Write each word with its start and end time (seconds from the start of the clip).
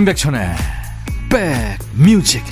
임백천의 0.00 0.56
백뮤직 1.28 2.42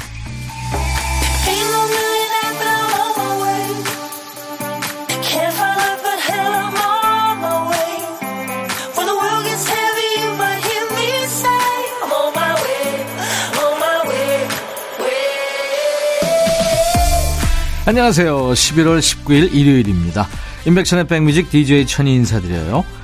안녕하세요. 17.86 18.36
11월 18.50 18.98
19일 18.98 19.54
일요일입니다. 19.54 20.28
임백천의 20.66 21.06
백뮤직 21.06 21.48
DJ 21.50 21.86
천이 21.86 22.14
인사드려요. 22.14 22.97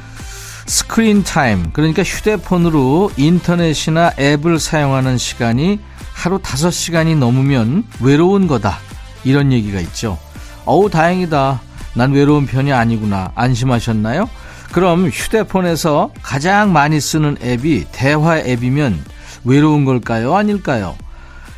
스크린 0.95 1.25
타임, 1.25 1.73
그러니까 1.73 2.05
휴대폰으로 2.05 3.11
인터넷이나 3.17 4.13
앱을 4.17 4.61
사용하는 4.61 5.19
시간이 5.19 5.81
하루 6.13 6.39
5시간이 6.39 7.19
넘으면 7.19 7.83
외로운 8.01 8.47
거다. 8.47 8.79
이런 9.25 9.51
얘기가 9.51 9.81
있죠. 9.81 10.17
어우, 10.65 10.89
다행이다. 10.91 11.61
난 11.95 12.13
외로운 12.13 12.47
편이 12.47 12.73
아니구나. 12.73 13.33
안심하셨나요? 13.35 14.31
그럼 14.71 15.09
휴대폰에서 15.09 16.13
가장 16.23 16.73
많이 16.73 17.01
쓰는 17.01 17.39
앱이 17.43 17.87
대화 17.91 18.39
앱이면 18.39 19.05
외로운 19.45 19.85
걸까요? 19.85 20.37
아닐까요? 20.37 20.95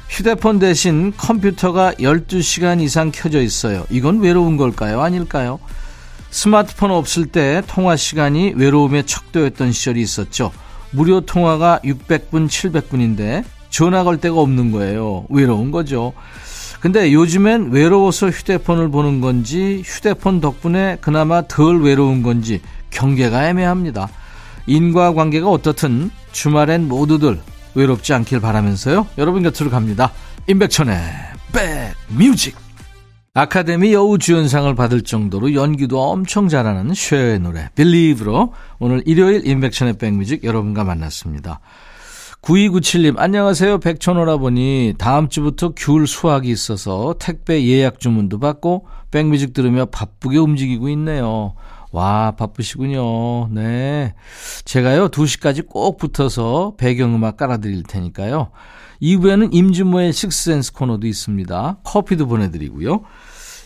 휴대폰 0.08 0.58
대신 0.58 1.12
컴퓨터가 1.14 1.92
12시간 2.00 2.80
이상 2.80 3.12
켜져 3.12 3.42
있어요. 3.42 3.84
이건 3.90 4.20
외로운 4.20 4.56
걸까요? 4.56 5.02
아닐까요? 5.02 5.58
스마트폰 6.30 6.90
없을 6.90 7.26
때 7.26 7.62
통화 7.66 7.96
시간이 7.96 8.54
외로움에 8.56 9.04
척도였던 9.04 9.72
시절이 9.72 10.00
있었죠. 10.00 10.52
무료 10.90 11.20
통화가 11.20 11.80
600분, 11.84 12.48
700분인데 12.48 13.44
전화 13.70 14.04
걸 14.04 14.18
데가 14.18 14.40
없는 14.40 14.72
거예요. 14.72 15.26
외로운 15.28 15.70
거죠. 15.70 16.12
근데 16.80 17.12
요즘엔 17.12 17.70
외로워서 17.72 18.28
휴대폰을 18.28 18.90
보는 18.90 19.20
건지 19.20 19.82
휴대폰 19.84 20.40
덕분에 20.40 20.98
그나마 21.00 21.42
덜 21.48 21.80
외로운 21.80 22.22
건지 22.22 22.60
경계가 22.90 23.48
애매합니다. 23.48 24.08
인과관계가 24.66 25.48
어떻든 25.48 26.10
주말엔 26.32 26.88
모두들 26.88 27.40
외롭지 27.74 28.14
않길 28.14 28.40
바라면서요. 28.40 29.06
여러분 29.18 29.42
곁으로 29.42 29.70
갑니다. 29.70 30.12
임백천의 30.46 30.96
백뮤직 31.52 32.65
아카데미 33.38 33.92
여우주연상을 33.92 34.74
받을 34.76 35.02
정도로 35.02 35.52
연기도 35.52 36.00
엄청 36.00 36.48
잘하는 36.48 36.94
쉐어의 36.94 37.40
노래 37.40 37.68
Believe로 37.74 38.54
오늘 38.78 39.02
일요일 39.04 39.46
인백천의 39.46 39.98
백뮤직 39.98 40.42
여러분과 40.42 40.84
만났습니다. 40.84 41.60
9297님 42.40 43.18
안녕하세요 43.18 43.80
백천오라보니 43.80 44.94
다음 44.96 45.28
주부터 45.28 45.74
귤 45.76 46.06
수확이 46.06 46.48
있어서 46.48 47.16
택배 47.18 47.62
예약 47.66 48.00
주문도 48.00 48.38
받고 48.38 48.86
백뮤직 49.10 49.52
들으며 49.52 49.84
바쁘게 49.84 50.38
움직이고 50.38 50.88
있네요. 50.88 51.56
와 51.92 52.30
바쁘시군요. 52.38 53.48
네 53.50 54.14
제가요 54.64 55.08
2시까지 55.10 55.68
꼭 55.68 55.98
붙어서 55.98 56.76
배경음악 56.78 57.36
깔아드릴 57.36 57.82
테니까요. 57.82 58.48
2부에는 59.02 59.52
임준모의 59.52 60.12
식스센스 60.12 60.72
코너도 60.72 61.06
있습니다. 61.06 61.78
커피도 61.84 62.26
보내드리고요. 62.26 63.02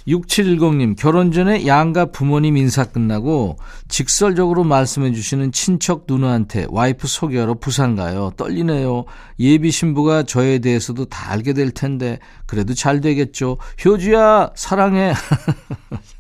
6710님, 0.08 0.96
결혼 0.98 1.30
전에 1.30 1.66
양가 1.66 2.06
부모님 2.06 2.56
인사 2.56 2.84
끝나고 2.84 3.58
직설적으로 3.88 4.64
말씀해 4.64 5.12
주시는 5.12 5.52
친척 5.52 6.04
누나한테 6.08 6.66
와이프 6.70 7.06
소개하러 7.06 7.54
부산 7.54 7.96
가요. 7.96 8.32
떨리네요. 8.36 9.04
예비 9.38 9.70
신부가 9.70 10.22
저에 10.22 10.58
대해서도 10.58 11.04
다 11.06 11.30
알게 11.30 11.52
될 11.52 11.70
텐데, 11.70 12.18
그래도 12.46 12.74
잘 12.74 13.00
되겠죠. 13.00 13.58
효주야, 13.84 14.50
사랑해. 14.56 15.12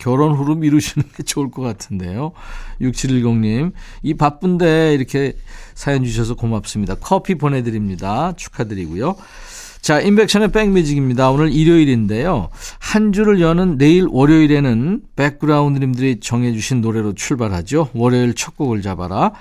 결혼 0.00 0.32
후로 0.32 0.56
미루시는 0.56 1.06
게 1.16 1.22
좋을 1.22 1.50
것 1.50 1.62
같은데요. 1.62 2.32
6710님, 2.80 3.72
이 4.02 4.14
바쁜데 4.14 4.94
이렇게 4.94 5.36
사연 5.74 6.04
주셔서 6.04 6.34
고맙습니다. 6.34 6.96
커피 6.96 7.36
보내드립니다. 7.36 8.32
축하드리고요. 8.36 9.14
자, 9.80 9.98
인백션의 9.98 10.52
백뮤직입니다. 10.52 11.30
오늘 11.30 11.52
일요일인데요. 11.52 12.50
한 12.78 13.12
주를 13.12 13.40
여는 13.40 13.78
내일 13.78 14.06
월요일에는 14.10 15.00
백그라운드님들이 15.16 16.20
정해주신 16.20 16.82
노래로 16.82 17.14
출발하죠. 17.14 17.88
월요일 17.94 18.34
첫 18.34 18.56
곡을 18.56 18.82
잡아라. 18.82 19.32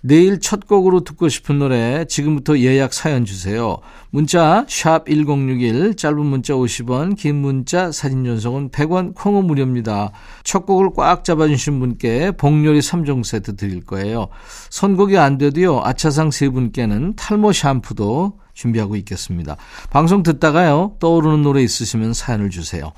내일 0.00 0.40
첫 0.40 0.66
곡으로 0.66 1.04
듣고 1.04 1.28
싶은 1.28 1.60
노래 1.60 2.06
지금부터 2.06 2.58
예약 2.58 2.92
사연 2.92 3.24
주세요. 3.24 3.78
문자 4.14 4.64
1061, 4.68 5.96
짧은 5.96 6.24
문자 6.24 6.54
50원, 6.54 7.16
긴 7.16 7.34
문자 7.34 7.90
사진 7.90 8.24
전송은 8.24 8.70
100원, 8.70 9.12
콩은 9.12 9.44
무료입니다. 9.44 10.12
첫 10.44 10.66
곡을 10.66 10.90
꽉 10.94 11.24
잡아주신 11.24 11.80
분께 11.80 12.30
복요리 12.30 12.78
3종 12.78 13.24
세트 13.24 13.56
드릴 13.56 13.84
거예요. 13.84 14.28
선곡이 14.70 15.18
안 15.18 15.36
돼도요. 15.36 15.80
아차상 15.82 16.30
세 16.30 16.48
분께는 16.48 17.16
탈모 17.16 17.50
샴푸도 17.50 18.38
준비하고 18.52 18.94
있겠습니다. 18.94 19.56
방송 19.90 20.22
듣다가요, 20.22 20.94
떠오르는 21.00 21.42
노래 21.42 21.60
있으시면 21.64 22.12
사연을 22.12 22.50
주세요. 22.50 22.92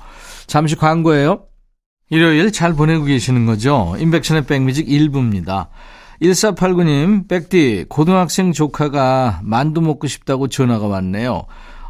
잠시 0.45 0.75
광고예요. 0.75 1.47
일요일 2.11 2.51
잘 2.51 2.75
보내고 2.75 3.05
계시는 3.05 3.47
거죠? 3.47 3.95
인백션의 3.97 4.45
백뮤직 4.45 4.85
1부입니다. 4.87 5.69
1489님, 6.21 7.27
백디, 7.27 7.85
고등학생 7.89 8.51
조카가 8.51 9.41
만두 9.43 9.81
먹고 9.81 10.07
싶다고 10.07 10.47
전화가 10.47 10.87
왔네요. 10.87 11.43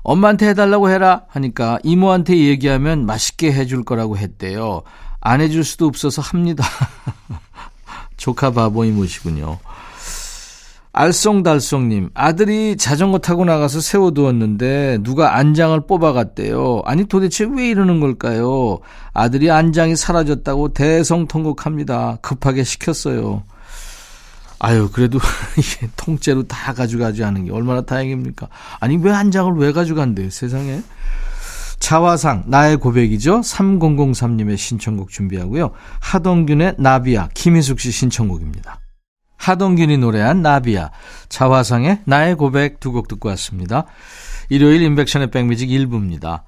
엄마한테 0.03 0.49
해달라고 0.49 0.89
해라 0.89 1.23
하니까 1.27 1.79
이모한테 1.83 2.37
얘기하면 2.37 3.05
맛있게 3.05 3.51
해줄 3.51 3.83
거라고 3.83 4.17
했대요. 4.17 4.83
안 5.19 5.41
해줄 5.41 5.63
수도 5.63 5.85
없어서 5.87 6.21
합니다. 6.21 6.63
조카 8.17 8.51
바보 8.51 8.85
이모시군요. 8.85 9.59
알쏭달쏭님, 10.93 12.09
아들이 12.15 12.75
자전거 12.75 13.19
타고 13.19 13.45
나가서 13.45 13.81
세워두었는데 13.81 14.99
누가 15.03 15.35
안장을 15.35 15.79
뽑아갔대요. 15.85 16.81
아니 16.85 17.05
도대체 17.05 17.45
왜 17.45 17.69
이러는 17.69 17.99
걸까요? 17.99 18.79
아들이 19.13 19.51
안장이 19.51 19.95
사라졌다고 19.95 20.69
대성통곡합니다. 20.69 22.17
급하게 22.21 22.63
시켰어요. 22.63 23.43
아유, 24.59 24.89
그래도 24.91 25.19
이게 25.57 25.87
통째로 25.95 26.43
다 26.43 26.73
가져가지 26.73 27.23
않은 27.23 27.45
게 27.45 27.51
얼마나 27.51 27.81
다행입니까? 27.81 28.47
아니, 28.79 28.97
왜 28.97 29.11
안장을 29.11 29.53
왜 29.57 29.71
가져간대요, 29.71 30.29
세상에? 30.29 30.81
자화상, 31.79 32.45
나의 32.47 32.77
고백이죠. 32.77 33.41
3003님의 33.41 34.57
신청곡 34.57 35.09
준비하고요. 35.09 35.71
하동균의 35.99 36.75
나비야, 36.79 37.29
김희숙 37.35 37.79
씨 37.79 37.91
신청곡입니다. 37.91 38.79
하동균이 39.37 39.97
노래한 39.99 40.41
나비야, 40.41 40.89
자화상의 41.29 42.01
나의 42.05 42.35
고백 42.35 42.79
두 42.79 42.91
곡 42.91 43.07
듣고 43.07 43.29
왔습니다. 43.29 43.85
일요일 44.49 44.81
인백션의 44.81 45.29
백뮤직 45.29 45.69
1부입니다. 45.69 46.41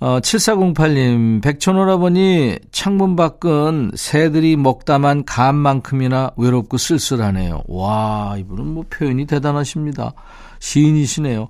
어, 0.00 0.20
7408님, 0.20 1.42
백천오라버니 1.42 2.58
창문 2.70 3.16
밖은 3.16 3.92
새들이 3.96 4.56
먹다만 4.56 5.24
감만큼이나 5.24 6.30
외롭고 6.36 6.78
쓸쓸하네요. 6.78 7.64
와, 7.66 8.36
이분은 8.38 8.64
뭐 8.64 8.84
표현이 8.88 9.26
대단하십니다. 9.26 10.12
시인이시네요. 10.60 11.48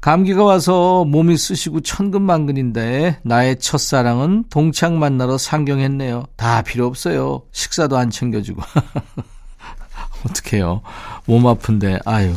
감기가 0.00 0.44
와서 0.44 1.04
몸이 1.06 1.36
쓰시고 1.36 1.80
천근만근인데 1.80 3.18
나의 3.24 3.58
첫사랑은 3.58 4.44
동창 4.48 5.00
만나러 5.00 5.36
상경했네요. 5.36 6.26
다 6.36 6.62
필요 6.62 6.86
없어요. 6.86 7.42
식사도 7.50 7.96
안 7.96 8.10
챙겨주고. 8.10 8.62
어떡해요. 10.24 10.82
몸 11.26 11.48
아픈데, 11.48 11.98
아유. 12.04 12.32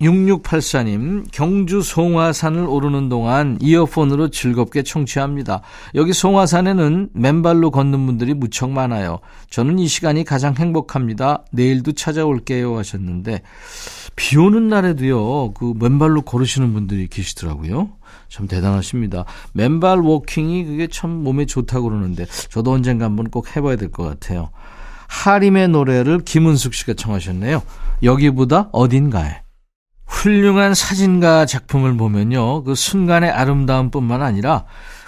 6684님, 0.00 1.26
경주 1.30 1.82
송화산을 1.82 2.66
오르는 2.66 3.08
동안 3.08 3.58
이어폰으로 3.60 4.28
즐겁게 4.30 4.82
청취합니다. 4.82 5.60
여기 5.94 6.12
송화산에는 6.12 7.10
맨발로 7.12 7.70
걷는 7.70 8.06
분들이 8.06 8.32
무척 8.32 8.70
많아요. 8.70 9.20
저는 9.50 9.78
이 9.78 9.86
시간이 9.86 10.24
가장 10.24 10.54
행복합니다. 10.56 11.44
내일도 11.52 11.92
찾아올게요 11.92 12.78
하셨는데, 12.78 13.42
비 14.16 14.38
오는 14.38 14.68
날에도요, 14.68 15.52
그 15.52 15.74
맨발로 15.78 16.22
걸으시는 16.22 16.72
분들이 16.72 17.06
계시더라고요. 17.06 17.90
참 18.28 18.46
대단하십니다. 18.48 19.26
맨발 19.52 20.00
워킹이 20.00 20.64
그게 20.64 20.86
참 20.86 21.10
몸에 21.10 21.44
좋다고 21.44 21.88
그러는데, 21.88 22.24
저도 22.48 22.72
언젠가 22.72 23.04
한번 23.04 23.28
꼭 23.28 23.54
해봐야 23.54 23.76
될 23.76 23.90
것 23.90 24.04
같아요. 24.04 24.50
하림의 25.08 25.68
노래를 25.68 26.20
김은숙 26.20 26.72
씨가 26.72 26.94
청하셨네요. 26.94 27.62
여기보다 28.02 28.68
어딘가에. 28.72 29.42
훌륭한 30.10 30.74
사진가 30.74 31.46
작품을 31.46 31.96
보면요. 31.96 32.64
그 32.64 32.74
순간의 32.74 33.30
아름다움뿐만 33.30 34.22
아니라 34.22 34.64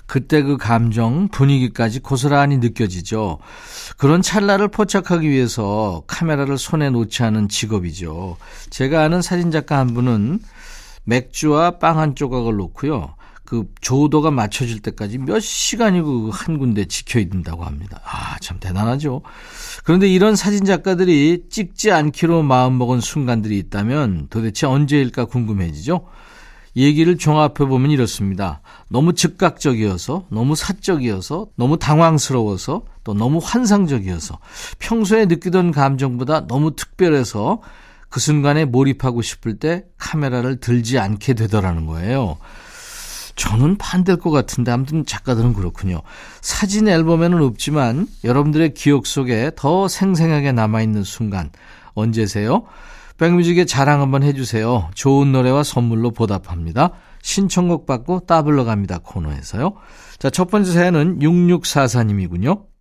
그때 0.07 0.43
그 0.43 0.57
감정, 0.57 1.29
분위기까지 1.29 2.01
고스란히 2.01 2.59
느껴지죠. 2.59 3.39
그런 3.99 4.23
찰나를 4.23 4.69
포착하기 4.69 5.29
위해서 5.29 6.03
카메라를 6.07 6.57
손에 6.57 6.91
놓지 6.91 7.23
않은 7.25 7.49
직업이죠. 7.49 8.37
제가 8.71 9.03
아는 9.03 9.23
사진작가 9.23 9.79
한 9.79 9.93
분은 9.93 10.39
맥주와 11.05 11.79
빵 11.79 11.99
한 11.99 12.15
조각을 12.15 12.57
놓고요. 12.57 13.15
그 13.53 13.67
조도가 13.83 14.31
맞춰질 14.31 14.81
때까지 14.81 15.19
몇 15.19 15.39
시간이 15.41 16.01
그한 16.01 16.57
군데 16.57 16.87
지켜 16.87 17.21
있는다고 17.21 17.65
합니다. 17.65 18.01
아, 18.03 18.39
참 18.41 18.57
대단하죠. 18.59 19.21
그런데 19.85 20.09
이런 20.09 20.37
사진 20.37 20.65
작가들이 20.65 21.49
찍지 21.51 21.93
않기로 21.93 22.45
마음먹은 22.45 23.03
순간들이 23.03 23.59
있다면 23.59 24.29
도대체 24.31 24.67
언제일까 24.67 25.27
궁금해지죠? 25.27 26.07
얘기를 26.77 27.19
종합해 27.19 27.69
보면 27.69 27.91
이렇습니다. 27.91 28.63
너무 28.89 29.13
즉각적이어서, 29.13 30.25
너무 30.31 30.57
사적이어서, 30.57 31.49
너무 31.55 31.79
당황스러워서, 31.79 32.85
또 33.05 33.13
너무 33.13 33.39
환상적이어서, 33.43 34.39
평소에 34.79 35.27
느끼던 35.27 35.73
감정보다 35.73 36.47
너무 36.47 36.75
특별해서 36.75 37.61
그 38.09 38.19
순간에 38.19 38.65
몰입하고 38.65 39.21
싶을 39.21 39.59
때 39.59 39.85
카메라를 39.99 40.57
들지 40.57 40.99
않게 40.99 41.35
되더라는 41.35 41.85
거예요. 41.85 42.39
저는 43.37 43.77
반대일 43.79 44.19
것 44.19 44.31
같은데 44.31 44.71
아무튼 44.71 45.07
작가들은 45.07 45.55
그렇군요. 45.55 46.03
사진 46.41 46.89
앨범에는 46.89 47.43
없지만 47.43 48.07
여러분들의 48.25 48.75
기억 48.75 49.07
속에 49.07 49.53
더 49.57 49.89
생생하게 49.89 50.53
남아있는 50.53 51.05
순간 51.05 51.51
언제세요? 51.95 52.65
백뮤직의 53.19 53.67
자랑 53.67 54.01
한번 54.01 54.23
해주세요. 54.23 54.91
좋은 54.95 55.33
노래와 55.33 55.63
선물로 55.63 56.11
보답합니다. 56.11 56.91
신청곡 57.23 57.87
받고 57.87 58.21
따블러 58.27 58.65
갑니다 58.65 58.99
코너에서요. 58.99 59.75
자, 60.19 60.31
첫 60.31 60.51
번째 60.51 60.73
사연은 60.73 61.21
6644님이군요. 61.21 62.72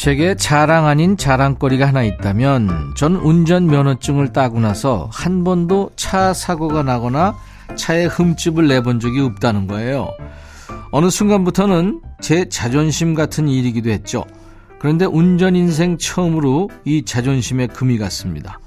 제게 0.00 0.34
자랑 0.34 0.86
아닌 0.86 1.18
자랑거리가 1.18 1.86
하나 1.88 2.02
있다면 2.02 2.94
전 2.96 3.16
운전면허증을 3.16 4.32
따고 4.32 4.58
나서 4.58 5.10
한 5.12 5.44
번도 5.44 5.90
차 5.94 6.32
사고가 6.32 6.82
나거나 6.82 7.36
차에 7.76 8.06
흠집을 8.06 8.66
내본 8.66 8.98
적이 8.98 9.20
없다는 9.20 9.66
거예요. 9.66 10.08
어느 10.90 11.10
순간부터는 11.10 12.00
제 12.22 12.48
자존심 12.48 13.14
같은 13.14 13.46
일이기도 13.46 13.90
했죠. 13.90 14.24
그런데 14.78 15.04
운전 15.04 15.54
인생 15.54 15.98
처음으로 15.98 16.70
이 16.86 17.04
자존심에 17.04 17.66
금이 17.66 17.98
갔습니다. 17.98 18.58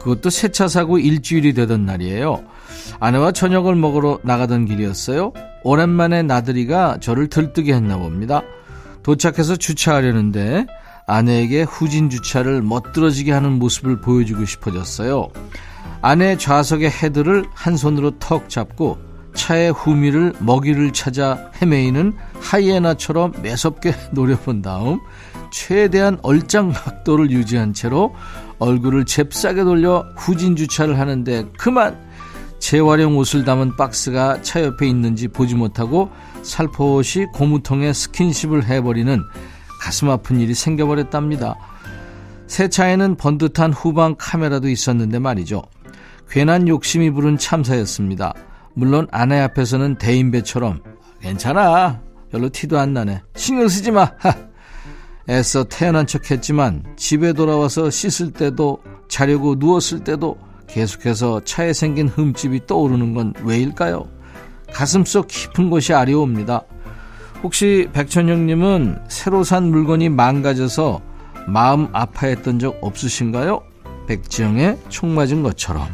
그것도 0.00 0.30
새 0.30 0.48
차 0.48 0.66
사고 0.66 0.98
일주일이 0.98 1.54
되던 1.54 1.86
날이에요. 1.86 2.42
아내와 2.98 3.30
저녁을 3.30 3.76
먹으러 3.76 4.18
나가던 4.24 4.64
길이었어요. 4.66 5.32
오랜만에 5.62 6.24
나들이가 6.24 6.98
저를 7.00 7.28
들뜨게 7.28 7.72
했나 7.72 7.98
봅니다. 7.98 8.42
도착해서 9.06 9.54
주차하려는데 9.54 10.66
아내에게 11.06 11.62
후진 11.62 12.10
주차를 12.10 12.60
멋들어지게 12.60 13.30
하는 13.30 13.52
모습을 13.52 14.00
보여주고 14.00 14.44
싶어졌어요. 14.44 15.28
아내 16.02 16.36
좌석의 16.36 16.90
헤드를 16.90 17.44
한 17.54 17.76
손으로 17.76 18.18
턱 18.18 18.48
잡고 18.48 18.98
차의 19.36 19.70
후미를 19.70 20.32
먹이를 20.40 20.92
찾아 20.92 21.52
헤매이는 21.62 22.14
하이에나처럼 22.40 23.34
매섭게 23.42 23.94
노려본 24.10 24.62
다음 24.62 24.98
최대한 25.52 26.18
얼짱 26.22 26.72
각도를 26.72 27.30
유지한 27.30 27.72
채로 27.74 28.12
얼굴을 28.58 29.04
잽싸게 29.04 29.62
돌려 29.62 30.04
후진 30.16 30.56
주차를 30.56 30.98
하는데 30.98 31.46
그만 31.56 31.96
재활용 32.58 33.16
옷을 33.16 33.44
담은 33.44 33.76
박스가 33.76 34.42
차 34.42 34.64
옆에 34.64 34.88
있는지 34.88 35.28
보지 35.28 35.54
못하고 35.54 36.10
살포시 36.46 37.26
고무통에 37.34 37.92
스킨십을 37.92 38.64
해버리는 38.64 39.22
가슴 39.80 40.08
아픈 40.08 40.40
일이 40.40 40.54
생겨버렸답니다. 40.54 41.54
새 42.46 42.68
차에는 42.68 43.16
번듯한 43.16 43.72
후방 43.72 44.14
카메라도 44.16 44.68
있었는데 44.68 45.18
말이죠. 45.18 45.62
괜한 46.30 46.68
욕심이 46.68 47.10
부른 47.10 47.38
참사였습니다. 47.38 48.34
물론 48.74 49.06
아내 49.10 49.38
앞에서는 49.40 49.96
대인배처럼 49.96 50.82
괜찮아 51.20 52.00
별로 52.30 52.48
티도 52.48 52.78
안 52.78 52.92
나네 52.92 53.22
신경 53.34 53.68
쓰지 53.68 53.90
마 53.90 54.12
하. 54.18 54.34
애써 55.28 55.64
태어난 55.64 56.06
척 56.06 56.30
했지만 56.30 56.84
집에 56.96 57.32
돌아와서 57.32 57.90
씻을 57.90 58.32
때도 58.32 58.78
자려고 59.08 59.56
누웠을 59.56 60.04
때도 60.04 60.38
계속해서 60.68 61.40
차에 61.44 61.72
생긴 61.72 62.06
흠집이 62.08 62.66
떠오르는 62.66 63.14
건 63.14 63.34
왜일까요? 63.42 64.15
가슴속 64.76 65.28
깊은 65.28 65.70
곳이 65.70 65.94
아려옵니다. 65.94 66.64
혹시 67.42 67.88
백천영님은 67.94 69.04
새로 69.08 69.42
산 69.42 69.70
물건이 69.70 70.10
망가져서 70.10 71.00
마음 71.48 71.88
아파했던 71.94 72.58
적 72.58 72.76
없으신가요? 72.82 73.62
백지영의 74.06 74.78
총 74.90 75.14
맞은 75.14 75.42
것처럼. 75.42 75.88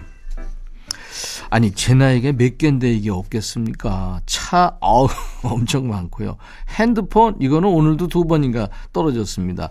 아니 1.48 1.70
제 1.70 1.94
나이에 1.94 2.32
몇 2.32 2.58
개인데 2.58 2.92
이게 2.92 3.10
없겠습니까? 3.10 4.20
차 4.26 4.76
어우 4.80 5.06
엄청 5.44 5.86
많고요. 5.86 6.36
핸드폰 6.76 7.36
이거는 7.40 7.68
오늘도 7.68 8.08
두 8.08 8.24
번인가 8.24 8.68
떨어졌습니다. 8.92 9.70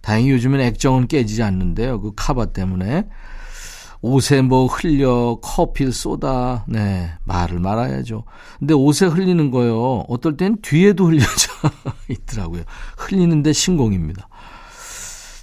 다행히 0.00 0.30
요즘엔 0.30 0.62
액정은 0.62 1.08
깨지지 1.08 1.42
않는데요. 1.42 2.00
그 2.00 2.12
카바 2.16 2.46
때문에 2.46 3.06
옷에 4.00 4.42
뭐 4.42 4.66
흘려 4.66 5.38
커피를 5.42 5.92
쏟아 5.92 6.64
네 6.68 7.10
말을 7.24 7.58
말아야죠. 7.60 8.24
근데 8.58 8.74
옷에 8.74 9.06
흘리는 9.06 9.50
거요. 9.50 10.04
어떨 10.08 10.36
땐 10.36 10.56
뒤에도 10.62 11.06
흘려져 11.06 11.52
있더라고요. 12.08 12.62
흘리는데 12.96 13.52
신공입니다. 13.52 14.28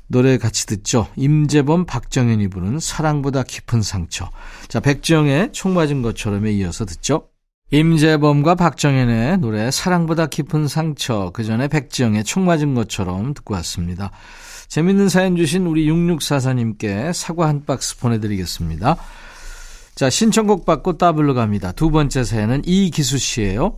노래 0.08 0.38
같이 0.38 0.68
듣죠. 0.68 1.08
임재범, 1.16 1.86
박정현이 1.86 2.50
부른 2.50 2.80
사랑보다 2.80 3.44
깊은 3.44 3.82
상처. 3.82 4.30
자, 4.68 4.80
백지영의 4.80 5.54
총 5.54 5.74
맞은 5.74 6.02
것처럼에 6.02 6.52
이어서 6.52 6.86
듣죠. 6.86 7.30
임재범과 7.72 8.54
박정현의 8.54 9.40
노래 9.40 9.72
사랑보다 9.72 10.28
깊은 10.28 10.68
상처. 10.68 11.32
그 11.34 11.44
전에 11.44 11.68
백지영의 11.68 12.24
총 12.24 12.46
맞은 12.46 12.76
것처럼 12.76 13.34
듣고 13.34 13.56
왔습니다. 13.56 14.12
재밌는 14.74 15.08
사연 15.08 15.36
주신 15.36 15.68
우리 15.68 15.88
6644님께 15.88 17.14
사과 17.14 17.48
한 17.48 17.64
박스 17.64 17.96
보내드리겠습니다. 18.00 18.98
자, 19.94 20.10
신청곡 20.10 20.66
받고 20.66 20.98
따블로 20.98 21.36
갑니다. 21.36 21.72
두 21.72 21.92
번째 21.92 22.24
사연은 22.24 22.64
이기수 22.66 23.20
씨예요. 23.20 23.78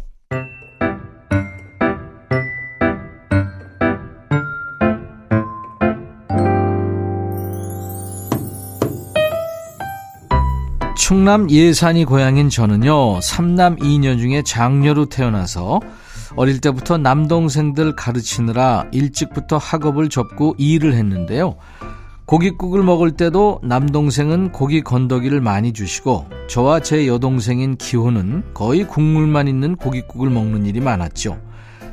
충남 10.98 11.52
예산이 11.52 12.06
고향인 12.06 12.50
저는요, 12.50 13.20
3남 13.20 13.82
2녀 13.82 14.18
중에 14.18 14.44
장녀로 14.44 15.08
태어나서 15.08 15.82
어릴 16.36 16.60
때부터 16.60 16.98
남동생들 16.98 17.96
가르치느라 17.96 18.86
일찍부터 18.92 19.58
학업을 19.58 20.10
접고 20.10 20.54
일을 20.58 20.94
했는데요. 20.94 21.56
고깃국을 22.26 22.84
먹을 22.84 23.12
때도 23.12 23.60
남동생은 23.64 24.52
고기 24.52 24.82
건더기를 24.82 25.42
많이 25.42 25.74
주시고 25.74 26.26
저와 26.48 26.80
제 26.80 27.08
여동생인 27.08 27.78
기호는 27.78 28.44
거의 28.54 28.88
국물만 28.88 29.48
있는 29.48 29.76
고깃국을 29.76 30.30
먹는 30.30 30.66
일이 30.66 30.82
많았죠. 30.82 31.40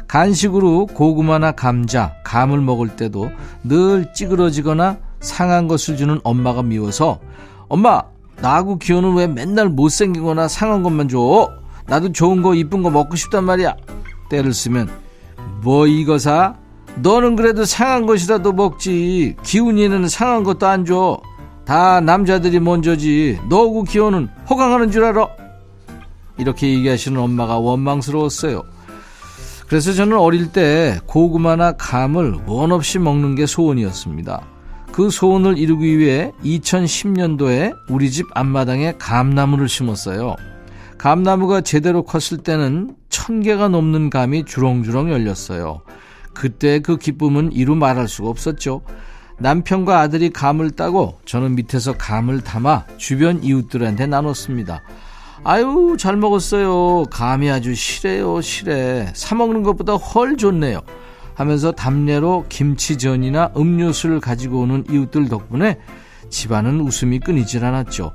간식으로 0.08 0.87
고구마나 0.87 1.52
감자, 1.52 2.14
감을 2.25 2.61
먹을 2.61 2.96
때도 2.96 3.30
늘 3.62 4.12
찌그러지거나 4.12 4.99
상한 5.20 5.68
것을 5.68 5.96
주는 5.96 6.18
엄마가 6.25 6.62
미워서 6.62 7.20
엄마 7.68 8.02
나하고 8.40 8.78
기호는 8.78 9.14
왜 9.14 9.26
맨날 9.26 9.68
못생기거나 9.68 10.49
상한 10.49 10.82
것만 10.82 11.08
줘? 11.08 11.49
나도 11.87 12.12
좋은 12.12 12.42
거 12.42 12.54
이쁜 12.54 12.82
거 12.82 12.90
먹고 12.90 13.16
싶단 13.16 13.44
말이야. 13.44 13.76
때를 14.33 14.55
쓰면 14.55 14.89
뭐 15.62 15.87
이거 15.87 16.19
사? 16.19 16.55
너는 16.97 17.37
그래도 17.37 17.65
상한 17.65 18.07
것이라도 18.07 18.53
먹지. 18.53 19.37
기훈이는 19.45 20.09
상한 20.09 20.43
것도 20.43 20.67
안 20.67 20.85
줘. 20.85 21.21
다 21.65 22.01
남자들이 22.01 22.59
먼저지. 22.61 23.39
너하고 23.49 23.85
기호는 23.85 24.29
호강하는 24.51 24.91
줄 24.91 25.05
알아? 25.05 25.29
이렇게 26.39 26.69
얘기하시는 26.75 27.19
엄마가 27.19 27.59
원망스러웠어요. 27.59 28.62
그래서 29.69 29.93
저는 29.93 30.19
어릴 30.19 30.53
때 30.53 30.99
고구마나 31.07 31.73
감을 31.73 32.41
원 32.47 32.73
없이 32.73 32.99
먹는 32.99 33.37
게 33.37 33.47
소원이었습니다. 33.47 34.43
그 34.93 35.09
소원을 35.09 35.57
이루기 35.57 35.99
위해 35.99 36.31
2010년도에 36.45 37.75
우리 37.89 38.11
집 38.11 38.27
앞마당에 38.35 38.95
감나무를 38.99 39.69
심었어요. 39.69 40.37
감나무가 40.99 41.62
제대로 41.62 42.03
컸을 42.03 42.43
때는 42.43 42.95
천 43.12 43.42
개가 43.42 43.69
넘는 43.69 44.11
감이 44.11 44.45
주렁주렁 44.47 45.12
열렸어요. 45.12 45.83
그때 46.33 46.81
그 46.81 46.97
기쁨은 46.97 47.52
이루 47.52 47.76
말할 47.76 48.09
수가 48.09 48.31
없었죠. 48.31 48.81
남편과 49.38 50.00
아들이 50.00 50.31
감을 50.31 50.71
따고 50.71 51.19
저는 51.26 51.54
밑에서 51.54 51.92
감을 51.92 52.40
담아 52.40 52.87
주변 52.97 53.45
이웃들한테 53.45 54.07
나눴습니다. 54.07 54.83
아유, 55.45 55.97
잘 55.99 56.16
먹었어요. 56.16 57.04
감이 57.11 57.50
아주 57.50 57.75
실해요, 57.75 58.40
실해. 58.40 59.12
사먹는 59.14 59.62
것보다 59.62 59.95
훨 59.95 60.37
좋네요. 60.37 60.81
하면서 61.35 61.71
담례로 61.71 62.47
김치전이나 62.49 63.52
음료수를 63.57 64.21
가지고 64.21 64.61
오는 64.61 64.85
이웃들 64.90 65.28
덕분에 65.28 65.78
집안은 66.31 66.81
웃음이 66.81 67.21
끊이질 67.21 67.64
않았죠. 67.64 68.12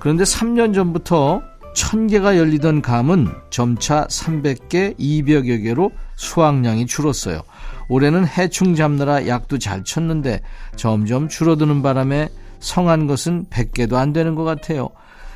그런데 0.00 0.24
3년 0.24 0.74
전부터 0.74 1.42
1000개가 1.74 2.36
열리던 2.36 2.82
감은 2.82 3.28
점차 3.50 4.06
300개, 4.06 4.98
200여 4.98 5.62
개로 5.62 5.92
수확량이 6.16 6.86
줄었어요. 6.86 7.42
올해는 7.88 8.26
해충 8.26 8.74
잡느라 8.74 9.26
약도 9.26 9.58
잘 9.58 9.82
쳤는데 9.84 10.42
점점 10.76 11.28
줄어드는 11.28 11.82
바람에 11.82 12.28
성한 12.60 13.06
것은 13.06 13.46
100개도 13.50 13.94
안 13.94 14.12
되는 14.12 14.34
것 14.34 14.44
같아요. 14.44 14.90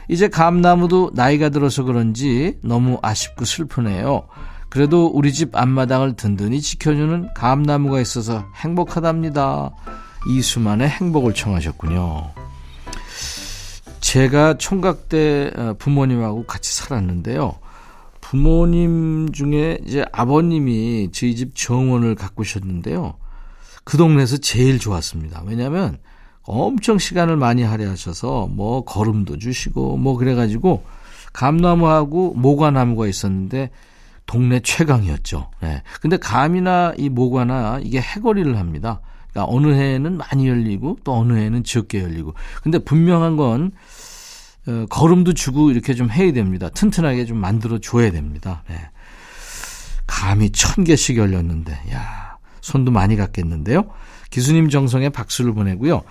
이제 0.08 0.28
감나무도 0.28 1.12
나이가 1.14 1.48
들어서 1.48 1.82
그런지 1.82 2.58
너무 2.62 2.98
아쉽고 3.02 3.44
슬프네요. 3.44 4.28
그래도 4.68 5.06
우리 5.06 5.32
집 5.32 5.56
앞마당을 5.56 6.16
든든히 6.16 6.60
지켜주는 6.60 7.28
감나무가 7.34 8.00
있어서 8.00 8.44
행복하답니다. 8.56 9.70
이수만의 10.28 10.88
행복을 10.88 11.32
청하셨군요. 11.32 12.32
제가 14.04 14.58
총각 14.58 15.08
때 15.08 15.50
어, 15.56 15.74
부모님하고 15.78 16.44
같이 16.44 16.76
살았는데요. 16.76 17.54
부모님 18.20 19.32
중에 19.32 19.78
이제 19.86 20.04
아버님이 20.12 21.08
저희 21.10 21.34
집 21.34 21.56
정원을 21.56 22.14
가꾸셨는데요. 22.14 23.14
그 23.82 23.96
동네에서 23.96 24.36
제일 24.36 24.78
좋았습니다. 24.78 25.42
왜냐하면 25.46 25.96
엄청 26.42 26.98
시간을 26.98 27.36
많이 27.36 27.62
할애하셔서 27.62 28.48
뭐 28.50 28.84
걸음도 28.84 29.38
주시고 29.38 29.96
뭐 29.96 30.18
그래가지고 30.18 30.84
감나무하고 31.32 32.34
모과나무가 32.34 33.06
있었는데 33.06 33.70
동네 34.26 34.60
최강이었죠. 34.60 35.50
네. 35.62 35.82
근데 36.02 36.18
감이나 36.18 36.92
이 36.98 37.08
모과나 37.08 37.80
이게 37.82 38.02
해거리를 38.02 38.58
합니다. 38.58 39.00
그러니까 39.34 39.52
어느 39.52 39.74
해에는 39.74 40.16
많이 40.16 40.48
열리고 40.48 40.98
또 41.04 41.12
어느 41.14 41.34
해에는 41.34 41.64
적게 41.64 42.02
열리고. 42.02 42.34
근데 42.62 42.78
분명한 42.78 43.36
건 43.36 43.72
어, 44.66 44.86
걸음도 44.88 45.34
주고 45.34 45.70
이렇게 45.70 45.94
좀 45.94 46.10
해야 46.10 46.32
됩니다. 46.32 46.70
튼튼하게 46.70 47.26
좀 47.26 47.36
만들어 47.36 47.78
줘야 47.78 48.10
됩니다. 48.10 48.62
네. 48.68 48.76
감이 50.06 50.50
천 50.52 50.84
개씩 50.84 51.18
열렸는데, 51.18 51.72
야 51.92 52.36
손도 52.60 52.90
많이 52.90 53.16
갔겠는데요. 53.16 53.90
기수님 54.30 54.70
정성에 54.70 55.10
박수를 55.10 55.52
보내고요. 55.52 56.02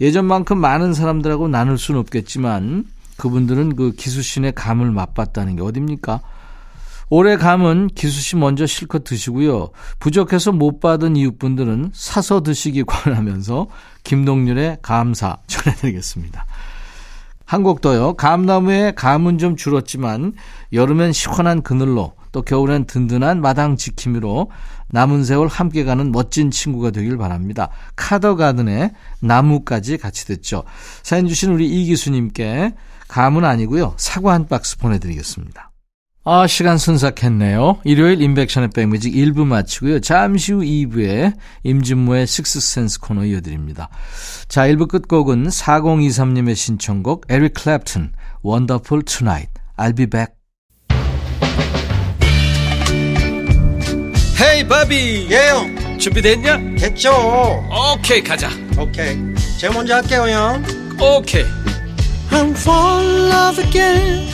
예전만큼 0.00 0.58
많은 0.58 0.92
사람들하고 0.92 1.48
나눌 1.48 1.78
수는 1.78 2.00
없겠지만 2.00 2.84
그분들은 3.16 3.76
그 3.76 3.92
기수신의 3.92 4.52
감을 4.52 4.90
맛봤다는 4.90 5.56
게 5.56 5.62
어딥니까? 5.62 6.20
올해 7.16 7.36
감은 7.36 7.90
기수씨 7.94 8.34
먼저 8.34 8.66
실컷 8.66 9.04
드시고요. 9.04 9.70
부족해서 10.00 10.50
못 10.50 10.80
받은 10.80 11.14
이웃분들은 11.14 11.92
사서 11.94 12.42
드시기 12.42 12.82
권하면서 12.82 13.68
김동률의 14.02 14.78
감사 14.82 15.36
전해드리겠습니다. 15.46 16.44
한 17.44 17.62
곡 17.62 17.80
더요. 17.82 18.14
감나무의 18.14 18.96
감은 18.96 19.38
좀 19.38 19.54
줄었지만 19.54 20.32
여름엔 20.72 21.12
시원한 21.12 21.62
그늘로 21.62 22.14
또 22.32 22.42
겨울엔 22.42 22.86
든든한 22.86 23.40
마당 23.40 23.76
지킴이로 23.76 24.50
남은 24.88 25.22
세월 25.22 25.46
함께 25.46 25.84
가는 25.84 26.10
멋진 26.10 26.50
친구가 26.50 26.90
되길 26.90 27.16
바랍니다. 27.16 27.68
카더가든의 27.94 28.90
나무까지 29.20 29.98
같이 29.98 30.26
듣죠. 30.26 30.64
사연 31.04 31.28
주신 31.28 31.52
우리 31.52 31.68
이기수님께 31.68 32.74
감은 33.06 33.44
아니고요. 33.44 33.94
사과 33.98 34.32
한 34.32 34.48
박스 34.48 34.76
보내드리겠습니다. 34.78 35.70
아, 36.26 36.46
시간 36.46 36.78
순삭했네요. 36.78 37.80
일요일 37.84 38.22
인백션의 38.22 38.70
백뮤직 38.74 39.12
1부 39.12 39.44
마치고요. 39.46 40.00
잠시 40.00 40.52
후 40.52 40.60
2부에 40.60 41.34
임진모의 41.64 42.26
식스센스 42.26 42.98
코너 43.00 43.26
이어드립니다. 43.26 43.90
자, 44.48 44.66
1부 44.66 44.88
끝곡은 44.88 45.48
4023님의 45.48 46.56
신청곡 46.56 47.26
에릭 47.28 47.52
클랩튼, 47.52 48.12
Wonderful 48.42 49.04
Tonight, 49.04 49.52
I'll 49.76 49.94
be 49.94 50.06
back. 50.06 50.32
헤이 54.40 54.66
바비 54.66 55.28
예영 55.30 55.98
준비됐냐? 55.98 56.58
됐죠 56.76 57.12
오케이 57.94 58.22
가자 58.22 58.48
오케이 58.78 59.16
제가 59.58 59.72
먼저 59.72 59.94
할게요 59.94 60.26
형 60.28 60.62
오케이 61.00 61.44
I'm 62.30 62.50
fall 62.50 63.00
in 63.00 63.30
love 63.30 63.64
again 63.64 64.33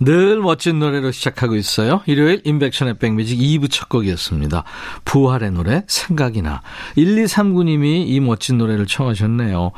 늘 0.00 0.40
멋진 0.40 0.78
노래로 0.78 1.12
시작하고 1.12 1.56
있어요. 1.56 2.02
일요일 2.06 2.40
인백션의 2.44 2.98
백뮤직 2.98 3.38
2부 3.38 3.70
첫 3.70 3.88
곡이었습니다. 3.88 4.64
부활의 5.04 5.52
노래 5.52 5.84
생각이나 5.86 6.62
1239님이 6.96 8.04
이 8.06 8.20
멋진 8.20 8.58
노래를 8.58 8.86
청하셨네요. 8.86 9.72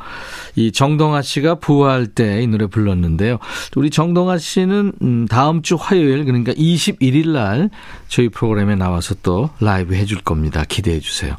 이 0.55 0.71
정동아 0.71 1.21
씨가 1.21 1.55
부활 1.55 2.07
때 2.07 2.41
이 2.41 2.47
노래 2.47 2.67
불렀는데요. 2.67 3.37
우리 3.75 3.89
정동아 3.89 4.37
씨는 4.37 4.93
음, 5.01 5.27
다음 5.27 5.61
주 5.61 5.75
화요일 5.79 6.25
그러니까 6.25 6.53
21일 6.53 7.29
날 7.29 7.69
저희 8.07 8.29
프로그램에 8.29 8.75
나와서 8.75 9.15
또 9.23 9.49
라이브 9.59 9.95
해줄 9.95 10.21
겁니다. 10.21 10.63
기대해 10.67 10.99
주세요. 10.99 11.35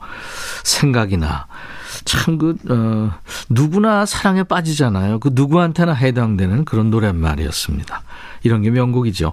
생각이나 0.64 1.46
참, 2.04 2.38
그, 2.38 2.56
어, 2.68 3.12
누구나 3.48 4.06
사랑에 4.06 4.42
빠지잖아요. 4.42 5.20
그 5.20 5.30
누구한테나 5.32 5.92
해당되는 5.92 6.64
그런 6.64 6.90
노랫말이었습니다. 6.90 8.02
이런 8.42 8.62
게 8.62 8.70
명곡이죠. 8.70 9.32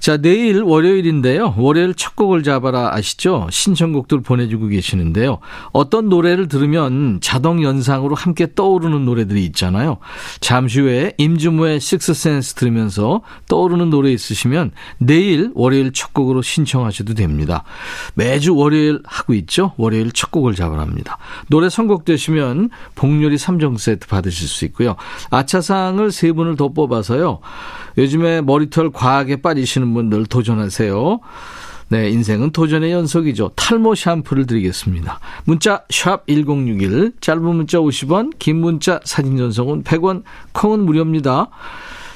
자, 0.00 0.16
내일 0.16 0.62
월요일인데요. 0.62 1.54
월요일 1.56 1.94
첫 1.94 2.16
곡을 2.16 2.42
잡아라 2.42 2.94
아시죠? 2.94 3.46
신청곡들 3.50 4.22
보내주고 4.22 4.68
계시는데요. 4.68 5.38
어떤 5.72 6.08
노래를 6.08 6.48
들으면 6.48 7.18
자동 7.20 7.62
연상으로 7.62 8.14
함께 8.14 8.54
떠오르는 8.54 9.04
노래들이 9.04 9.44
있잖아요. 9.46 9.98
잠시 10.40 10.80
후에 10.80 11.12
임주무의 11.18 11.80
식스센스 11.80 12.54
들으면서 12.54 13.22
떠오르는 13.48 13.90
노래 13.90 14.10
있으시면 14.12 14.72
내일 14.98 15.50
월요일 15.54 15.92
첫 15.92 16.12
곡으로 16.12 16.42
신청하셔도 16.42 17.14
됩니다. 17.14 17.64
매주 18.14 18.54
월요일 18.54 19.00
하고 19.04 19.34
있죠? 19.34 19.72
월요일 19.76 20.12
첫 20.12 20.30
곡을 20.30 20.54
잡아랍니다. 20.54 21.18
노래 21.48 21.68
선곡되시면 21.68 22.70
복요리 22.94 23.36
3종 23.36 23.78
세트 23.78 24.06
받으실 24.08 24.48
수 24.48 24.64
있고요. 24.66 24.96
아차상을 25.30 26.10
세 26.10 26.32
분을 26.32 26.56
더 26.56 26.68
뽑아서요. 26.68 27.40
요즘에 27.98 28.40
머리털 28.40 28.90
과하게 28.90 29.42
빠지시는 29.42 29.92
분들 29.92 30.26
도전하세요. 30.26 31.20
네, 31.90 32.10
인생은 32.10 32.50
도전의 32.50 32.92
연속이죠. 32.92 33.52
탈모 33.56 33.94
샴푸를 33.94 34.46
드리겠습니다. 34.46 35.20
문자 35.44 35.84
1061, 35.88 37.12
짧은 37.20 37.42
문자 37.42 37.78
50원, 37.78 38.32
긴 38.38 38.60
문자 38.60 39.00
사진 39.04 39.36
전송은 39.36 39.84
100원, 39.84 40.22
콩은 40.52 40.80
무료입니다. 40.80 41.48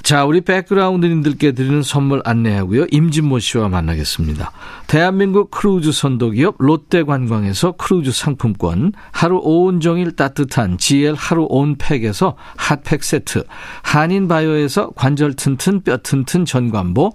자, 0.03 0.25
우리 0.25 0.41
백그라운드님들께 0.41 1.53
드리는 1.53 1.83
선물 1.83 2.23
안내하고요. 2.25 2.87
임진모 2.91 3.39
씨와 3.39 3.69
만나겠습니다. 3.69 4.51
대한민국 4.89 5.53
크루즈 5.53 5.93
선도기업 5.93 6.57
롯데관광에서 6.59 7.73
크루즈 7.73 8.11
상품권, 8.11 8.93
하루 9.13 9.39
온종일 9.41 10.17
따뜻한 10.17 10.79
GL 10.79 11.15
하루 11.17 11.47
온팩에서 11.49 12.37
핫팩 12.57 13.05
세트, 13.05 13.45
한인바이오에서 13.83 14.91
관절 14.97 15.35
튼튼 15.35 15.83
뼈 15.83 15.97
튼튼 15.99 16.45
전관보, 16.45 17.13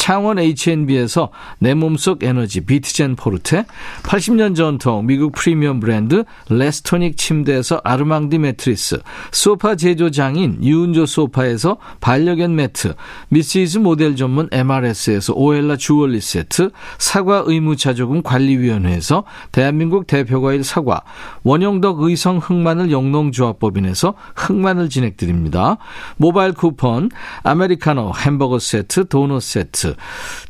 창원 0.00 0.38
H&B에서 0.38 1.28
내 1.58 1.74
몸속 1.74 2.24
에너지 2.24 2.62
비트젠 2.64 3.16
포르테, 3.16 3.66
80년 4.02 4.56
전통 4.56 5.04
미국 5.04 5.32
프리미엄 5.32 5.78
브랜드 5.78 6.24
레스토닉 6.48 7.18
침대에서 7.18 7.82
아르망디 7.84 8.38
매트리스, 8.38 9.00
소파 9.30 9.76
제조 9.76 10.10
장인 10.10 10.64
유운조 10.64 11.04
소파에서 11.04 11.76
반려 12.00 12.30
반려견 12.30 12.54
매트, 12.54 12.94
미시즈 13.28 13.78
모델 13.78 14.16
전문 14.16 14.48
MRS에서 14.52 15.32
오엘라 15.34 15.76
주얼리 15.76 16.20
세트, 16.20 16.70
사과 16.98 17.42
의무자조금 17.46 18.22
관리위원회에서 18.22 19.24
대한민국 19.52 20.06
대표과일 20.06 20.62
사과, 20.64 21.02
원형덕 21.42 22.02
의성 22.02 22.38
흑마늘 22.38 22.90
영농조합법인에서 22.90 24.14
흑마늘 24.34 24.88
진액 24.88 25.20
드립니다. 25.20 25.78
모바일 26.16 26.52
쿠폰, 26.52 27.10
아메리카노 27.42 28.12
햄버거 28.16 28.58
세트, 28.58 29.08
도넛 29.08 29.42
세트, 29.42 29.89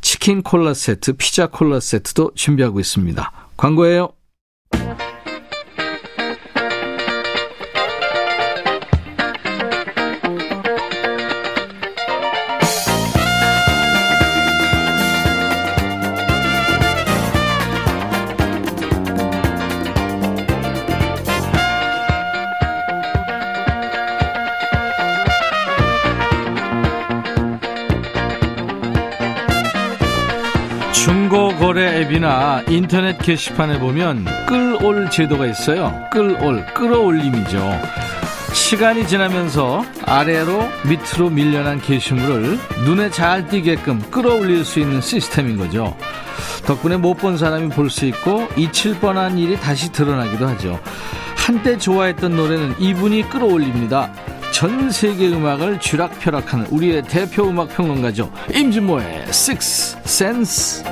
치킨 0.01 0.41
콜라 0.41 0.73
세트, 0.73 1.13
피자 1.13 1.47
콜라 1.47 1.79
세트도 1.79 2.31
준비하고 2.35 2.79
있습니다. 2.79 3.31
광고예요. 3.57 4.13
앱이나 32.11 32.63
인터넷 32.67 33.17
게시판에 33.17 33.79
보면 33.79 34.25
끌올 34.45 35.09
제도가 35.09 35.45
있어요. 35.45 35.93
끌올, 36.11 36.65
끌어올림이죠. 36.73 37.81
시간이 38.53 39.07
지나면서 39.07 39.85
아래로 40.05 40.67
밑으로 40.87 41.29
밀려난 41.29 41.79
게시물을 41.79 42.59
눈에 42.85 43.09
잘 43.11 43.47
띄게끔 43.47 44.01
끌어올릴 44.11 44.65
수 44.65 44.79
있는 44.81 44.99
시스템인 44.99 45.57
거죠. 45.57 45.95
덕분에 46.65 46.97
못 46.97 47.13
본 47.15 47.37
사람이 47.37 47.69
볼 47.69 47.89
수 47.89 48.05
있고 48.07 48.47
잊힐 48.57 48.99
뻔한 48.99 49.37
일이 49.37 49.57
다시 49.57 49.91
드러나기도 49.91 50.47
하죠. 50.49 50.79
한때 51.37 51.77
좋아했던 51.77 52.35
노래는 52.35 52.75
이분이 52.79 53.29
끌어올립니다. 53.29 54.11
전 54.51 54.91
세계 54.91 55.29
음악을 55.29 55.79
쥐락펴락하는 55.79 56.67
우리의 56.67 57.03
대표 57.03 57.47
음악 57.47 57.69
평론가죠. 57.69 58.31
임진모의 58.53 59.23
Six 59.29 59.97
Sense. 60.03 60.83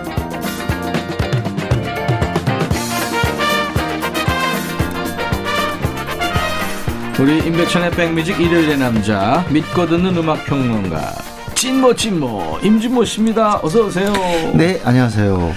우리 7.19 7.37
임백천의 7.39 7.91
백뮤직 7.91 8.39
일요일의 8.39 8.77
남자 8.77 9.45
믿고 9.49 9.85
듣는 9.85 10.15
음악 10.15 10.45
평론가 10.45 11.11
찐모 11.53 11.93
찐모 11.93 12.59
임진모 12.63 13.03
씨입니다. 13.03 13.59
어서 13.61 13.87
오세요. 13.87 14.13
네, 14.53 14.79
안녕하세요. 14.85 15.53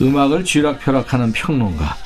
음악을 0.00 0.44
쥐락펴락하는 0.44 1.32
평론가. 1.32 1.96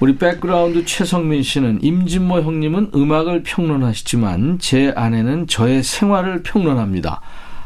우리 0.00 0.16
백그라운드 0.16 0.86
최성민 0.86 1.42
씨는 1.42 1.80
임진모 1.82 2.40
형님은 2.40 2.92
음악을 2.94 3.42
평론하시지만 3.42 4.58
제 4.60 4.94
아내는 4.96 5.46
저의 5.46 5.82
생활을 5.82 6.42
평론합니다. 6.42 7.20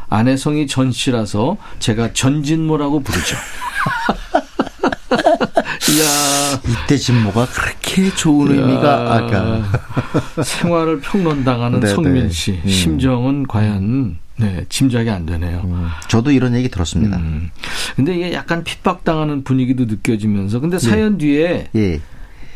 아내 0.08 0.36
성이 0.36 0.66
전 0.66 0.90
씨라서 0.90 1.58
제가 1.78 2.12
전진모라고 2.12 3.00
부르죠. 3.00 3.36
이야. 5.88 6.60
이때 6.68 6.96
진모가 6.96 7.46
그렇게 7.46 8.10
좋은 8.14 8.50
의미가 8.50 9.14
아까 9.14 9.62
생활을 10.42 11.00
평론당하는 11.00 11.80
네, 11.80 11.86
성민 11.88 12.26
네. 12.26 12.28
씨 12.30 12.60
음. 12.64 12.68
심정은 12.68 13.46
과연 13.46 14.18
네, 14.38 14.64
짐작이 14.68 15.08
안 15.08 15.24
되네요. 15.26 15.62
음, 15.64 15.88
저도 16.08 16.30
이런 16.30 16.54
얘기 16.54 16.68
들었습니다. 16.68 17.16
음. 17.16 17.50
근데 17.94 18.14
이게 18.16 18.32
약간 18.32 18.64
핍박당하는 18.64 19.44
분위기도 19.44 19.84
느껴지면서 19.86 20.60
근데 20.60 20.78
사연 20.78 21.16
뒤에 21.18 21.68
예, 21.74 22.00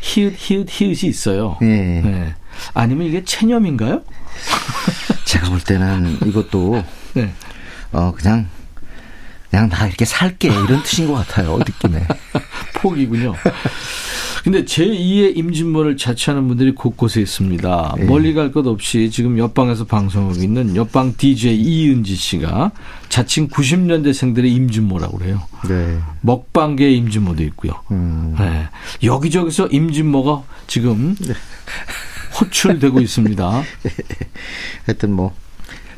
히읗 0.01 0.33
히읗 0.37 0.67
히읗이 0.69 1.07
있어요. 1.09 1.57
예. 1.61 1.65
네. 1.65 2.35
아니면 2.73 3.07
이게 3.07 3.23
체념인가요? 3.23 4.03
제가 5.25 5.49
볼 5.49 5.59
때는 5.61 6.17
이것도 6.25 6.83
네. 7.15 7.33
어 7.93 8.11
그냥 8.15 8.47
그냥 9.51 9.69
나 9.69 9.85
이렇게 9.85 10.05
살게 10.05 10.47
이런 10.47 10.81
뜻인 10.81 11.07
것 11.07 11.13
같아요 11.13 11.57
느낌에. 11.59 12.07
폭이군요. 12.81 13.35
근데 14.43 14.65
제2의 14.65 15.37
임진모를 15.37 15.97
자처하는 15.97 16.47
분들이 16.47 16.73
곳곳에 16.73 17.21
있습니다. 17.21 17.95
예. 17.99 18.03
멀리 18.05 18.33
갈 18.33 18.51
것 18.51 18.65
없이 18.65 19.11
지금 19.11 19.37
옆방에서 19.37 19.85
방송하고 19.85 20.41
있는 20.41 20.75
옆방 20.75 21.13
DJ 21.17 21.61
이은지 21.61 22.15
씨가 22.15 22.71
자칭 23.09 23.49
90년대생들의 23.49 24.45
임진모라고 24.45 25.19
그래요. 25.19 25.41
네. 25.69 25.99
먹방계의 26.21 26.97
임진모도 26.97 27.43
있고요. 27.43 27.73
음, 27.91 28.35
네. 28.39 28.67
여기저기서 29.03 29.67
임진모가 29.67 30.43
지금 30.65 31.15
호출되고 32.39 32.99
있습니다. 33.01 33.63
하여튼 34.87 35.11
뭐 35.13 35.35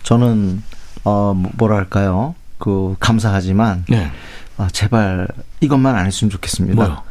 저는 0.03 0.63
어 1.05 1.33
뭐랄까요 1.57 2.35
그 2.63 2.95
감사하지만 3.01 3.83
네. 3.89 4.09
아, 4.55 4.69
제발 4.71 5.27
이것만 5.59 5.97
안 5.97 6.05
했으면 6.05 6.31
좋겠습니다. 6.31 6.75
뭐요? 6.75 7.03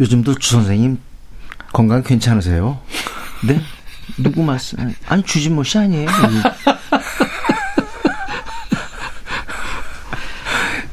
요즘도 0.00 0.34
주 0.40 0.50
선생님 0.54 0.98
건강 1.72 2.02
괜찮으세요? 2.02 2.80
네? 3.46 3.60
누구 4.18 4.42
말씀? 4.42 4.78
아니 5.06 5.22
주진모 5.22 5.62
씨 5.62 5.78
아니에요? 5.78 6.08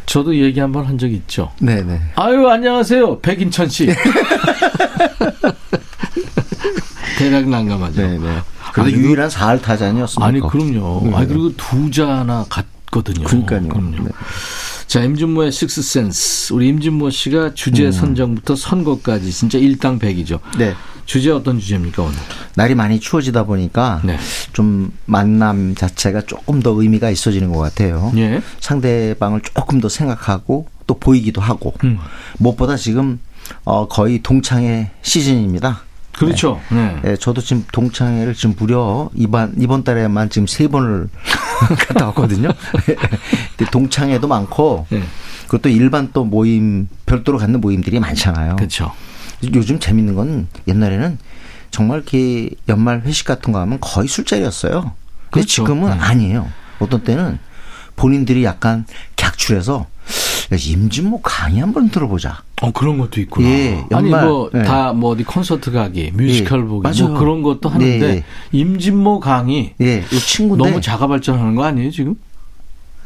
저도 0.05 0.35
얘기 0.35 0.59
한 0.59 0.71
번 0.71 0.85
한 0.85 0.97
적 0.99 1.11
있죠. 1.11 1.51
네네. 1.59 1.99
아유 2.15 2.47
안녕하세요 2.47 3.19
백인천 3.21 3.67
씨. 3.69 3.87
대략 7.17 7.49
난감하죠. 7.49 7.99
네네. 8.01 8.41
그래도 8.73 8.81
아니, 8.83 8.93
유일한 8.93 9.27
사할 9.29 9.59
타잔이었습니까? 9.59 10.25
아니 10.27 10.39
그럼요. 10.39 11.01
네. 11.05 11.15
아니 11.15 11.27
그리고 11.27 11.51
두 11.57 11.89
자나 11.91 12.45
같 12.47 12.65
거든요. 12.91 13.25
그러니까요. 13.25 13.67
그럼요. 13.67 14.03
네. 14.03 14.09
자 14.87 15.03
임진모의 15.03 15.51
식스센스. 15.51 16.53
우리 16.53 16.67
임진모 16.69 17.09
씨가 17.09 17.53
주제 17.53 17.85
음. 17.85 17.91
선정부터 17.91 18.55
선거까지 18.55 19.31
진짜 19.31 19.57
일당백이죠. 19.57 20.39
네. 20.57 20.75
주제 21.05 21.31
어떤 21.31 21.59
주제입니까 21.59 22.03
오늘? 22.03 22.15
날이 22.55 22.75
많이 22.75 22.99
추워지다 22.99 23.43
보니까 23.45 24.01
네. 24.03 24.17
좀 24.53 24.91
만남 25.05 25.73
자체가 25.73 26.21
조금 26.21 26.61
더 26.61 26.71
의미가 26.79 27.09
있어지는 27.09 27.51
것 27.51 27.59
같아요. 27.59 28.11
예. 28.17 28.41
상대방을 28.59 29.41
조금 29.41 29.81
더 29.81 29.89
생각하고 29.89 30.67
또 30.85 30.99
보이기도 30.99 31.41
하고 31.41 31.73
음. 31.83 31.97
무엇보다 32.37 32.75
지금 32.75 33.19
어 33.63 33.87
거의 33.87 34.21
동창회 34.21 34.91
시즌입니다. 35.01 35.81
그렇죠. 36.17 36.59
네. 36.69 36.99
예, 37.05 37.15
저도 37.15 37.41
지금 37.41 37.65
동창회를 37.71 38.33
지금 38.33 38.55
무려 38.57 39.09
이번 39.15 39.53
이번 39.57 39.83
달에만 39.83 40.29
지금 40.29 40.47
세 40.47 40.67
번을 40.67 41.09
갔다 41.87 42.07
왔거든요. 42.07 42.49
근데 43.55 43.71
동창회도 43.71 44.27
많고 44.27 44.87
네. 44.89 45.01
그것도 45.45 45.69
일반 45.69 46.11
또 46.13 46.25
모임 46.25 46.87
별도로 47.05 47.37
갖는 47.37 47.61
모임들이 47.61 47.99
많잖아요. 47.99 48.55
그렇죠. 48.57 48.91
요즘 49.53 49.79
재밌는 49.79 50.15
건 50.15 50.47
옛날에는 50.67 51.17
정말 51.71 51.99
이렇게 51.99 52.49
연말 52.67 53.01
회식 53.01 53.25
같은 53.25 53.53
거 53.53 53.59
하면 53.61 53.77
거의 53.79 54.07
술자리였어요. 54.07 54.81
근데 54.81 54.95
그렇죠. 55.29 55.47
지금은 55.47 55.89
네. 55.91 56.03
아니에요. 56.03 56.49
어떤 56.79 57.03
때는 57.03 57.39
본인들이 57.95 58.43
약간 58.43 58.85
객출해서 59.15 59.85
야, 60.51 60.57
임진모 60.59 61.21
강의 61.21 61.61
한번 61.61 61.89
들어보자. 61.89 62.41
어 62.61 62.71
그런 62.71 62.97
것도 62.97 63.21
있구나. 63.21 63.47
예, 63.47 63.85
아니 63.91 64.11
연말, 64.11 64.25
뭐 64.25 64.49
네. 64.51 64.63
다뭐 64.63 65.11
어디 65.11 65.23
콘서트 65.23 65.71
가기, 65.71 66.11
뮤지컬 66.15 66.61
예, 66.61 66.63
보기, 66.65 66.83
맞아요. 66.83 67.09
뭐 67.11 67.19
그런 67.19 67.41
것도 67.43 67.69
하는데 67.69 67.99
네, 67.99 68.15
예. 68.15 68.23
임진모 68.51 69.19
강의 69.19 69.75
예, 69.79 70.03
이 70.11 70.19
친구인데 70.19 70.69
너무 70.69 70.81
자가 70.81 71.05
발전하는 71.07 71.53
거 71.55 71.63
아니에요 71.65 71.91
지금? 71.91 72.15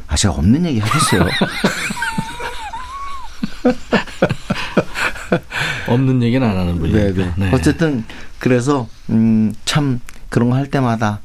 아 0.07 0.15
제가 0.15 0.33
없는 0.35 0.65
얘기 0.65 0.79
하겠어요. 0.79 1.27
없는 5.87 6.21
얘기는 6.23 6.45
안 6.47 6.57
하는 6.57 6.79
분이니까. 6.79 7.23
네, 7.23 7.31
네. 7.37 7.51
어쨌든 7.53 8.03
그래서 8.39 8.87
음, 9.09 9.53
참 9.65 9.99
그런 10.29 10.49
거 10.49 10.55
할 10.55 10.69
때마다 10.69 11.19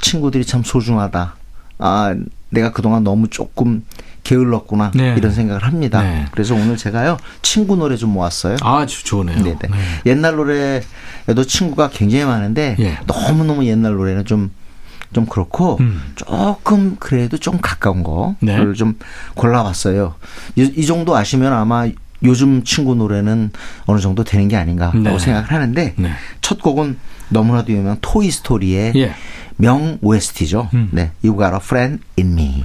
친구들이 0.00 0.44
참 0.44 0.62
소중하다. 0.62 1.36
아 1.78 2.14
내가 2.54 2.72
그동안 2.72 3.04
너무 3.04 3.28
조금 3.28 3.84
게을렀구나 4.22 4.92
네. 4.94 5.14
이런 5.16 5.32
생각을 5.32 5.62
합니다. 5.62 6.02
네. 6.02 6.24
그래서 6.32 6.54
오늘 6.54 6.76
제가요 6.76 7.18
친구 7.42 7.76
노래 7.76 7.96
좀 7.96 8.10
모았어요. 8.10 8.56
아주 8.62 9.04
좋네요. 9.04 9.42
네네. 9.42 9.58
네. 9.60 9.78
옛날 10.06 10.36
노래에도 10.36 11.44
친구가 11.46 11.90
굉장히 11.90 12.24
많은데 12.24 12.76
예. 12.78 12.98
너무 13.06 13.44
너무 13.44 13.66
옛날 13.66 13.94
노래는 13.94 14.24
좀좀 14.24 15.26
그렇고 15.28 15.76
음. 15.80 16.00
조금 16.14 16.96
그래도 16.98 17.36
좀 17.36 17.58
가까운 17.60 18.02
거를 18.02 18.34
네. 18.40 18.72
좀 18.74 18.98
골라봤어요. 19.34 20.14
이, 20.56 20.72
이 20.76 20.86
정도 20.86 21.14
아시면 21.14 21.52
아마 21.52 21.86
요즘 22.22 22.64
친구 22.64 22.94
노래는 22.94 23.50
어느 23.84 24.00
정도 24.00 24.24
되는 24.24 24.48
게 24.48 24.56
아닌가라고 24.56 24.98
네. 25.00 25.18
생각을 25.18 25.52
하는데 25.52 25.94
네. 25.96 26.10
첫 26.40 26.62
곡은 26.62 26.98
너무나도 27.28 27.72
유명한 27.72 27.98
토이 28.00 28.30
스토리의 28.30 28.92
예. 28.96 29.14
명 29.56 29.98
OST죠. 30.02 30.68
네, 30.90 31.12
You 31.22 31.36
Got 31.36 31.54
a 31.54 31.60
Friend 31.60 32.02
in 32.18 32.32
Me. 32.32 32.64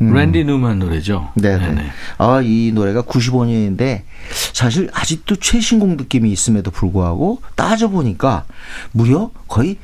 랜디 0.00 0.44
누만 0.44 0.78
노래죠. 0.78 1.30
네, 1.34 1.58
네. 1.58 1.90
아, 2.16 2.40
이 2.42 2.72
노래가 2.72 3.02
95년인데 3.02 4.02
사실 4.54 4.88
아직도 4.94 5.36
최신곡 5.36 5.96
느낌이 5.96 6.32
있음에도 6.32 6.70
불구하고 6.70 7.42
따져 7.54 7.88
보니까 7.88 8.44
무려 8.92 9.30
거의 9.46 9.76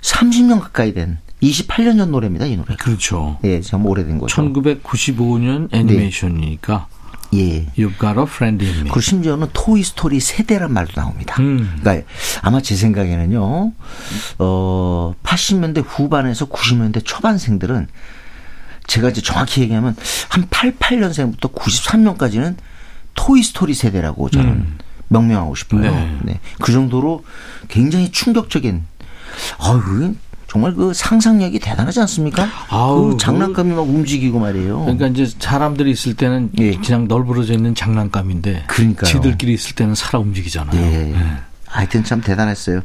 30년 0.00 0.60
가까이 0.60 0.94
된 0.94 1.18
28년 1.42 1.98
전 1.98 2.10
노래입니다, 2.10 2.46
이 2.46 2.56
노래. 2.56 2.74
그렇죠. 2.76 3.38
예, 3.44 3.60
참 3.60 3.84
오래된 3.84 4.18
거죠. 4.18 4.34
1995년 4.42 5.72
애니메이션이니까 5.72 6.86
예. 7.34 7.66
You've 7.76 7.98
got 7.98 8.18
a 8.18 8.24
friend 8.24 8.64
in 8.64 8.74
me. 8.74 8.82
그리고 8.84 9.00
심지어는 9.00 9.48
토이 9.52 9.82
스토리 9.82 10.20
세대란 10.20 10.72
말도 10.72 10.92
나옵니다. 10.96 11.36
음. 11.40 11.78
그러니까 11.80 12.06
아마 12.42 12.60
제 12.60 12.74
생각에는요, 12.74 13.72
어, 14.38 15.14
80년대 15.22 15.84
후반에서 15.86 16.48
90년대 16.48 17.04
초반생들은 17.04 17.88
제가 18.86 19.10
이제 19.10 19.20
정확히 19.20 19.62
얘기하면 19.62 19.94
한 20.28 20.46
88년생부터 20.48 21.54
93년까지는 21.54 22.56
토이 23.14 23.42
스토리 23.42 23.74
세대라고 23.74 24.30
저는 24.30 24.78
명명하고 25.08 25.54
싶어요. 25.54 25.82
네. 25.82 26.18
네. 26.22 26.40
그 26.60 26.72
정도로 26.72 27.24
굉장히 27.68 28.10
충격적인, 28.10 28.84
아유, 29.58 30.14
정말 30.50 30.74
그 30.74 30.92
상상력이 30.92 31.60
대단하지 31.60 32.00
않습니까? 32.00 32.48
아우, 32.70 33.10
그 33.10 33.16
장난감이 33.18 33.72
막 33.72 33.82
움직이고 33.82 34.40
말이에요. 34.40 34.80
그러니까 34.80 35.06
이제 35.06 35.24
사람들이 35.38 35.92
있을 35.92 36.14
때는 36.14 36.50
예. 36.58 36.74
그냥 36.74 37.06
널브러져 37.06 37.52
있는 37.52 37.76
장난감인데 37.76 38.64
그러니까요. 38.66 39.08
지들끼리 39.08 39.52
있을 39.52 39.76
때는 39.76 39.94
살아 39.94 40.18
움직이잖아요. 40.18 40.76
예. 40.76 41.14
하여튼 41.68 42.02
참 42.02 42.20
대단했어요. 42.20 42.80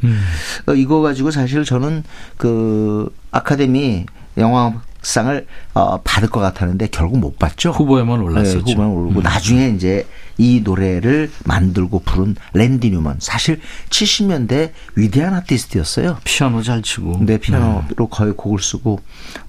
어, 0.67 0.73
이거 0.75 1.01
가지고 1.01 1.31
사실 1.31 1.65
저는 1.65 2.03
그 2.37 3.09
아카데미 3.31 4.05
영화 4.37 4.71
상을 5.05 5.45
어, 5.73 6.01
받을 6.01 6.29
것 6.29 6.39
같았는데 6.39 6.87
결국 6.87 7.19
못 7.19 7.37
받죠. 7.37 7.71
후보에만 7.71 8.21
올랐었죠. 8.21 8.65
네, 8.65 8.71
후보에 8.71 8.85
오르고 8.85 9.21
나중에 9.21 9.69
이제 9.69 10.07
이 10.37 10.61
노래를 10.63 11.31
만들고 11.45 11.99
부른 11.99 12.35
랜디 12.53 12.89
뉴먼 12.89 13.17
사실 13.19 13.61
70년대 13.89 14.71
위대한 14.95 15.35
아티스트였어요. 15.35 16.17
피아노 16.23 16.63
잘 16.63 16.81
치고. 16.81 17.19
네, 17.21 17.37
피아노로 17.37 18.07
거의 18.09 18.33
곡을 18.33 18.59
쓰고 18.59 18.99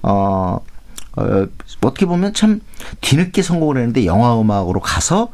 어, 0.03 0.59
어 1.15 1.47
어떻게 1.81 2.05
보면 2.05 2.33
참 2.33 2.61
뒤늦게 3.01 3.41
성공을 3.41 3.77
했는데 3.77 4.05
영화 4.05 4.39
음악으로 4.39 4.79
가서 4.79 5.29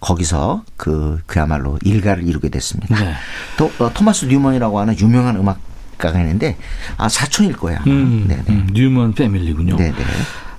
거기서 0.00 0.64
그 0.76 1.20
그야말로 1.26 1.78
일가를 1.84 2.26
이루게 2.26 2.48
됐습니다. 2.48 2.98
네. 2.98 3.14
또 3.56 3.70
어, 3.78 3.92
토마스 3.94 4.26
뉴먼이라고 4.26 4.80
하는 4.80 4.98
유명한 4.98 5.36
음악 5.36 5.67
가가 5.98 6.20
있는데 6.20 6.56
아 6.96 7.08
사촌일 7.08 7.54
거야. 7.54 7.82
음, 7.86 8.26
네네. 8.28 8.44
음, 8.48 8.68
뉴먼 8.72 9.12
패밀리군요. 9.14 9.76
네네. 9.76 9.96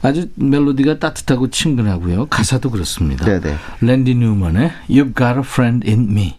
아주 0.02 0.30
멜로디가 0.36 1.00
따뜻하고 1.00 1.50
친근하고요. 1.50 2.28
가사도 2.28 2.70
그렇습니다. 2.72 3.26
네네. 3.26 3.56
랜디 3.82 4.16
뉴먼의 4.16 4.72
You've 4.90 5.16
Got 5.16 5.36
a 5.36 5.40
Friend 5.40 5.90
in 5.90 6.10
Me. 6.10 6.38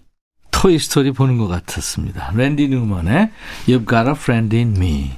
토이 0.50 0.78
스토리 0.78 1.12
보는 1.12 1.38
것 1.38 1.48
같았습니다. 1.48 2.32
랜디 2.34 2.68
뉴먼의 2.68 3.30
You've 3.66 3.88
Got 3.88 4.08
a 4.08 4.12
Friend 4.12 4.56
in 4.56 4.76
Me. 4.76 5.12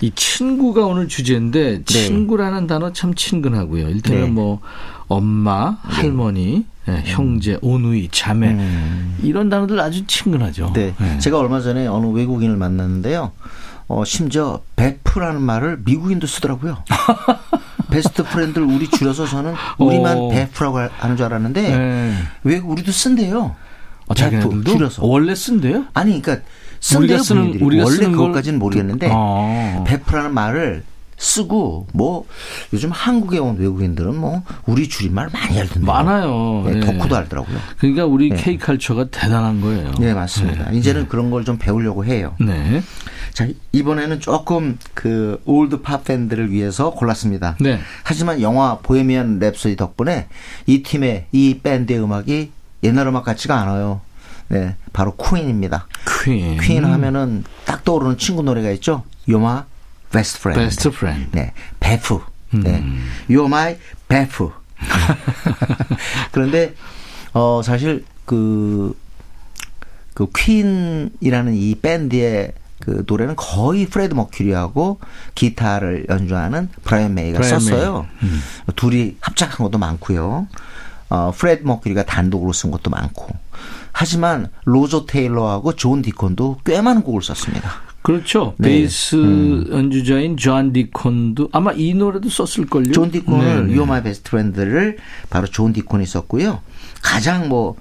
이 0.00 0.10
친구가 0.14 0.86
오늘 0.86 1.08
주제인데 1.08 1.84
친구라는 1.84 2.66
단어 2.66 2.92
참 2.92 3.14
친근하고요. 3.14 3.88
일테면 3.88 4.24
네. 4.24 4.30
뭐 4.30 4.60
엄마, 5.08 5.76
할머니, 5.82 6.64
예, 6.88 7.02
형제, 7.04 7.58
오누이, 7.62 8.08
자매 8.10 8.48
음. 8.48 9.16
이런 9.22 9.48
단어들 9.48 9.78
아주 9.80 10.06
친근하죠. 10.06 10.72
네. 10.74 10.94
예. 11.00 11.18
제가 11.18 11.38
얼마 11.38 11.60
전에 11.60 11.86
어느 11.86 12.06
외국인을 12.06 12.56
만났는데요. 12.56 13.32
어, 13.86 14.04
심지어 14.04 14.60
베프라는 14.76 15.42
말을 15.42 15.80
미국인도 15.84 16.26
쓰더라고요. 16.26 16.84
best 17.90 18.24
friend를 18.24 18.66
우리 18.66 18.88
줄여서 18.88 19.26
저는 19.26 19.54
우리만 19.78 20.16
오. 20.16 20.28
베프라고 20.30 20.78
하는 20.78 21.16
줄 21.16 21.26
알았는데 21.26 21.76
네. 21.76 22.14
왜 22.42 22.58
우리도 22.58 22.90
쓴대요. 22.90 23.54
어, 24.06 24.14
자기네들도 24.14 24.70
줄여서. 24.72 25.04
원래 25.06 25.34
쓴대요? 25.34 25.84
아니, 25.94 26.20
그러니까 26.20 26.46
쓴대요 26.80 27.04
우리가 27.16 27.22
쓰는-. 27.22 27.62
우리가 27.62 27.84
원래 27.84 27.96
쓰는 27.96 28.10
걸- 28.12 28.18
그것까지는 28.18 28.58
모르겠는데 28.58 29.08
어. 29.12 29.84
베프라는 29.86 30.34
말을 30.34 30.82
쓰고 31.16 31.86
뭐 31.94 32.26
요즘 32.72 32.90
한국에 32.90 33.38
온 33.38 33.56
외국인들은 33.56 34.16
뭐 34.16 34.42
우리 34.66 34.88
줄임말 34.88 35.30
많이 35.32 35.58
알던데 35.60 35.86
많아요. 35.86 36.64
네, 36.66 36.74
예. 36.76 36.80
덕후도 36.80 37.16
알더라고요. 37.16 37.56
그러니까 37.78 38.04
우리 38.04 38.30
네. 38.30 38.36
K 38.36 38.58
칼처가 38.58 39.06
대단한 39.10 39.60
거예요. 39.60 39.92
네 40.00 40.12
맞습니다. 40.12 40.70
이제는 40.72 41.08
그런 41.08 41.30
걸 41.30 41.44
좀 41.44 41.56
배우려고 41.56 42.04
해요. 42.04 42.34
네. 42.40 42.82
자 43.32 43.46
이번에는 43.70 44.18
조금 44.20 44.76
그 44.92 45.40
old 45.44 45.82
pop 45.82 46.02
팬들을 46.04 46.50
위해서 46.50 46.90
골랐습니다. 46.90 47.56
네. 47.60 47.78
하지만 48.02 48.40
영화 48.42 48.78
보헤미안 48.78 49.38
랩소디 49.38 49.76
덕분에 49.78 50.26
이 50.66 50.82
팀의 50.82 51.26
이 51.30 51.60
밴드의 51.62 52.02
음악이 52.02 52.50
옛날 52.84 53.06
음악 53.06 53.24
같지가 53.24 53.58
않아요. 53.60 54.00
네, 54.48 54.76
바로 54.92 55.16
퀸입니다. 55.16 55.86
퀸. 56.24 56.58
퀸 56.60 56.84
하면은 56.84 57.44
딱 57.64 57.84
떠오르는 57.84 58.18
친구 58.18 58.42
노래가 58.42 58.70
있죠. 58.72 59.02
You're 59.26 59.40
my 59.40 59.62
best 60.12 60.38
friend. 60.38 60.62
best 60.62 60.90
friend. 60.90 61.28
네, 61.32 61.52
베프. 61.80 62.20
네, 62.52 62.78
음. 62.78 63.10
You're 63.28 63.46
my 63.46 63.76
베프. 64.08 64.50
그런데 66.32 66.74
어 67.32 67.62
사실 67.64 68.04
그 68.26 68.94
그 70.14 70.28
퀸이라는 70.34 71.54
이 71.54 71.74
밴드의 71.74 72.52
그 72.80 73.04
노래는 73.06 73.34
거의 73.36 73.86
프레드 73.86 74.14
머큐리하고 74.14 75.00
기타를 75.34 76.06
연주하는 76.08 76.68
브라이언 76.84 77.14
메이가 77.14 77.38
브라이언 77.38 77.60
썼어요. 77.60 78.06
메이. 78.22 78.30
음. 78.30 78.40
둘이 78.76 79.16
합작한 79.20 79.64
것도 79.64 79.78
많고요. 79.78 80.46
어, 81.14 81.30
프레드 81.30 81.62
머큐리가 81.62 82.04
단독으로 82.04 82.52
쓴 82.52 82.72
것도 82.72 82.90
많고. 82.90 83.28
하지만 83.92 84.48
로저 84.64 85.06
테일러하고 85.06 85.76
존 85.76 86.02
디콘도 86.02 86.58
꽤 86.64 86.80
많은 86.80 87.02
곡을 87.02 87.22
썼습니다. 87.22 87.70
그렇죠. 88.02 88.54
네. 88.58 88.68
베이스 88.68 89.66
연주자인 89.70 90.36
존 90.36 90.72
디콘도 90.72 91.50
아마 91.52 91.72
이 91.72 91.94
노래도 91.94 92.28
썼을걸요. 92.28 92.90
존 92.90 93.12
디콘을 93.12 93.68
네, 93.68 93.72
네. 93.72 93.78
You're 93.78 93.84
My 93.84 94.02
Best 94.02 94.24
Friend를 94.26 94.98
바로 95.30 95.46
존 95.46 95.72
디콘이 95.72 96.04
썼고요. 96.04 96.60
가장 97.00 97.48
뭐, 97.48 97.76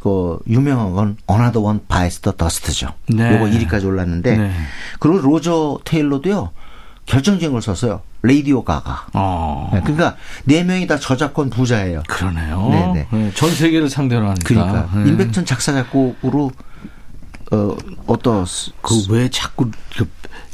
그, 0.00 0.38
유명한 0.48 0.94
건 0.94 1.16
Another 1.30 1.60
One 1.62 1.80
Bites 1.88 2.20
the 2.20 2.34
Dust죠. 2.34 2.94
네. 3.08 3.34
요거 3.34 3.44
1위까지 3.44 3.84
올랐는데, 3.84 4.36
네. 4.38 4.50
그리고 4.98 5.18
로저 5.18 5.78
테일러도요, 5.84 6.52
결정적인 7.04 7.52
걸 7.52 7.60
썼어요. 7.60 8.00
레이디오 8.22 8.64
가가. 8.64 9.06
어. 9.14 9.70
네, 9.72 9.80
그러니까, 9.82 10.16
네 10.44 10.64
명이 10.64 10.86
다 10.86 10.98
저작권 10.98 11.50
부자예요. 11.50 12.02
그러네요. 12.08 12.68
네네. 12.70 13.06
네, 13.12 13.32
전 13.34 13.50
세계를 13.50 13.88
상대로 13.88 14.26
하니까. 14.28 14.42
그러니까, 14.44 14.88
네. 14.96 15.08
임백천 15.10 15.44
작사, 15.44 15.72
작곡으로, 15.72 16.50
어, 17.52 17.76
어떤, 18.06 18.44
그왜 18.82 19.28
자꾸 19.30 19.70
그 19.96 20.06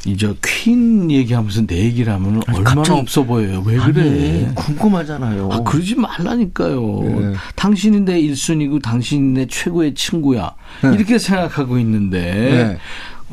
이제 0.05 0.31
퀸 0.45 1.09
얘기하면서 1.09 1.65
내 1.65 1.77
얘기를 1.77 2.13
하면 2.13 2.39
얼마나 2.47 2.75
갑자기- 2.75 2.99
없어 2.99 3.23
보여요. 3.23 3.63
왜 3.65 3.79
아니, 3.79 3.91
그래? 3.93 4.51
궁금하잖아요. 4.53 5.49
아, 5.51 5.59
그러지 5.63 5.95
말라니까요. 5.95 7.01
네. 7.03 7.33
당신이 7.55 8.01
내 8.01 8.21
1순위고 8.21 8.83
당신이 8.83 9.29
내 9.33 9.47
최고의 9.47 9.95
친구야. 9.95 10.51
네. 10.83 10.93
이렇게 10.93 11.17
생각하고 11.17 11.79
있는데 11.79 12.21
네. 12.21 12.77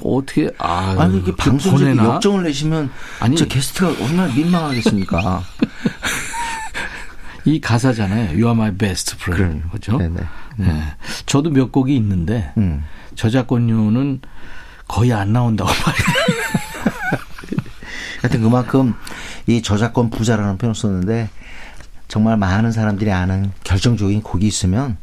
어떻게 0.03 0.51
아 0.59 0.97
아니 0.99 1.19
이게 1.19 1.35
방송국에 1.37 1.85
보내나? 1.85 2.05
역정을 2.15 2.45
내시면 2.45 2.91
아니. 3.21 3.37
저 3.37 3.47
게스트가 3.47 3.89
얼마나 4.05 4.33
민망하겠습니까? 4.35 5.43
이 7.45 7.61
가사잖아요. 7.61 8.31
You 8.31 8.45
are 8.47 8.53
my 8.53 8.77
best 8.77 9.17
friend. 9.17 9.61
그럼. 9.61 9.71
그죠? 9.73 9.99
네네. 9.99 10.21
네. 10.57 10.83
저도 11.27 11.51
몇 11.51 11.73
곡이 11.73 11.95
있는데 11.97 12.53
음. 12.57 12.85
저작권료는 13.17 14.21
거의 14.87 15.13
안 15.13 15.33
나온다고 15.33 15.71
봐요. 15.71 15.95
하여튼 18.23 18.43
그만큼 18.43 18.95
이 19.47 19.63
저작권 19.63 20.11
부자라는 20.11 20.59
표현을 20.59 20.75
썼는데 20.75 21.29
정말 22.07 22.37
많은 22.37 22.71
사람들이 22.71 23.11
아는 23.11 23.51
결정적인 23.65 24.23
곡이 24.23 24.47
있으면 24.47 24.97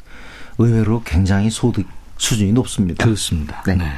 의외로 0.57 1.01
굉장히 1.03 1.49
소득 1.49 1.85
수준이 2.19 2.51
높습니다. 2.51 3.03
그렇습니다. 3.03 3.63
네. 3.65 3.73
음. 3.73 3.77
네. 3.79 3.91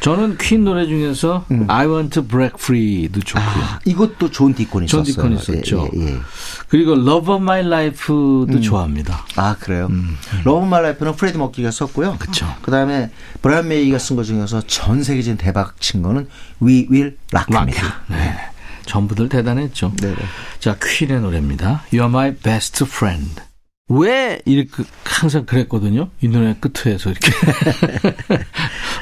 저는 0.00 0.36
퀸 0.36 0.64
노래 0.64 0.86
중에서 0.86 1.46
I 1.68 1.86
Want 1.86 2.10
to 2.10 2.24
Break 2.24 2.56
Free도 2.58 3.20
좋고요. 3.20 3.64
아, 3.64 3.78
이것도 3.84 4.30
존 4.30 4.52
디콘이 4.52 4.88
존 4.88 5.04
썼어요. 5.04 5.38
디콘이 5.38 5.38
썼죠. 5.62 5.90
예, 5.94 6.00
예, 6.00 6.06
예. 6.08 6.18
그리고 6.68 6.92
Love 6.92 7.34
of 7.34 7.42
My 7.42 7.60
Life도 7.60 8.60
좋아합니다. 8.60 9.24
아 9.36 9.56
그래요. 9.58 9.88
Love 10.44 10.59
of 10.59 10.66
My 10.66 10.82
Life는 10.82 11.14
프레드 11.14 11.38
머큐리가 11.38 11.70
썼고요. 11.70 12.12
음. 12.12 12.18
그쵸. 12.18 12.46
그다음에 12.62 13.10
브라이언 13.40 13.68
메이가 13.68 13.98
쓴것 13.98 14.26
중에서 14.26 14.62
전 14.66 15.02
세계적인 15.02 15.38
대박 15.38 15.80
친 15.80 16.02
거는 16.02 16.28
We 16.60 16.88
Will 16.90 17.16
Rock입니다. 17.32 18.02
네. 18.08 18.36
전부들 18.86 19.28
대단했죠. 19.28 19.92
네네. 20.00 20.16
자, 20.58 20.76
퀸의 20.82 21.20
노래입니다. 21.20 21.84
You're 21.92 22.06
My 22.06 22.34
Best 22.34 22.84
Friend. 22.84 23.40
왜 23.88 24.40
이렇게 24.44 24.84
항상 25.04 25.44
그랬거든요. 25.44 26.08
이 26.22 26.28
노래 26.28 26.54
끝에서 26.58 27.10
이렇게. 27.10 27.30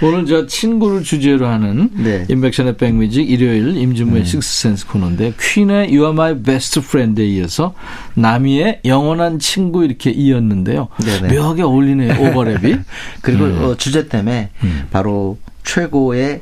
오늘 0.02 0.26
저 0.26 0.46
친구를 0.46 1.02
주제로 1.02 1.46
하는 1.46 1.90
네. 1.94 2.26
인백션의 2.28 2.76
백뮤직 2.76 3.30
일요일 3.30 3.76
임진무의 3.76 4.24
식스센스 4.24 4.86
코너인데 4.86 5.34
퀸의 5.38 5.94
You 5.94 6.00
Are 6.00 6.12
My 6.12 6.42
Best 6.42 6.80
Friend에 6.80 7.24
이어서 7.26 7.74
나미의 8.14 8.80
영원한 8.84 9.38
친구 9.38 9.84
이렇게 9.84 10.10
이었는데요. 10.10 10.88
네네. 11.04 11.34
묘하게 11.34 11.62
어울리네요. 11.62 12.14
오버랩이. 12.14 12.82
그리고 13.22 13.44
음. 13.44 13.62
어, 13.62 13.76
주제 13.76 14.08
때문에 14.08 14.50
바로 14.90 15.38
최고의 15.62 16.40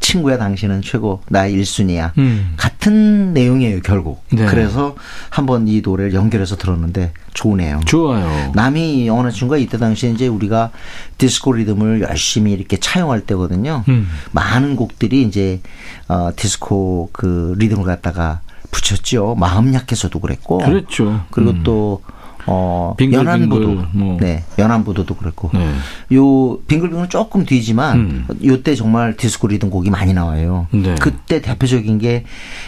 친구야 0.00 0.38
당신은 0.38 0.82
최고 0.82 1.22
나의 1.28 1.56
1순위야 1.56 2.16
음. 2.18 2.54
같은 2.56 3.34
내용이에요 3.34 3.80
결국 3.82 4.24
네. 4.30 4.46
그래서 4.46 4.96
한번 5.28 5.68
이 5.68 5.80
노래를 5.80 6.14
연결해서 6.14 6.56
들었는데 6.56 7.12
좋으네요 7.34 7.80
좋아요. 7.84 8.52
남이 8.54 9.06
영원한 9.06 9.32
친구가 9.32 9.58
이때 9.58 9.76
당시에 9.76 10.10
이제 10.10 10.26
우리가 10.26 10.70
디스코 11.18 11.52
리듬을 11.52 12.02
열심히 12.02 12.52
이렇게 12.52 12.78
차용할 12.78 13.22
때거든요 13.22 13.84
음. 13.88 14.08
많은 14.32 14.76
곡들이 14.76 15.22
이제 15.22 15.60
어, 16.08 16.30
디스코 16.34 17.10
그 17.12 17.54
리듬을 17.58 17.84
갖다가 17.84 18.40
붙였죠 18.70 19.34
마음 19.38 19.74
약해서도 19.74 20.20
그랬고 20.20 20.58
그랬죠. 20.58 21.24
그리고 21.30 21.50
음. 21.52 21.62
또 21.64 22.02
어, 22.48 22.94
빙글빙글, 22.96 23.26
연안부도, 23.26 23.86
뭐. 23.92 24.16
네, 24.20 24.44
연안부도도 24.58 25.14
그랬고, 25.14 25.50
네. 25.52 25.66
요 26.14 26.58
빙글빙글은 26.66 27.10
조금 27.10 27.44
뒤지만, 27.44 27.98
음. 27.98 28.26
요때 28.44 28.74
정말 28.74 29.16
디스코 29.16 29.48
리듬 29.48 29.70
곡이 29.70 29.90
많이 29.90 30.14
나와요. 30.14 30.66
네. 30.70 30.94
그때 31.00 31.40
대표적인 31.40 31.98
게 31.98 32.24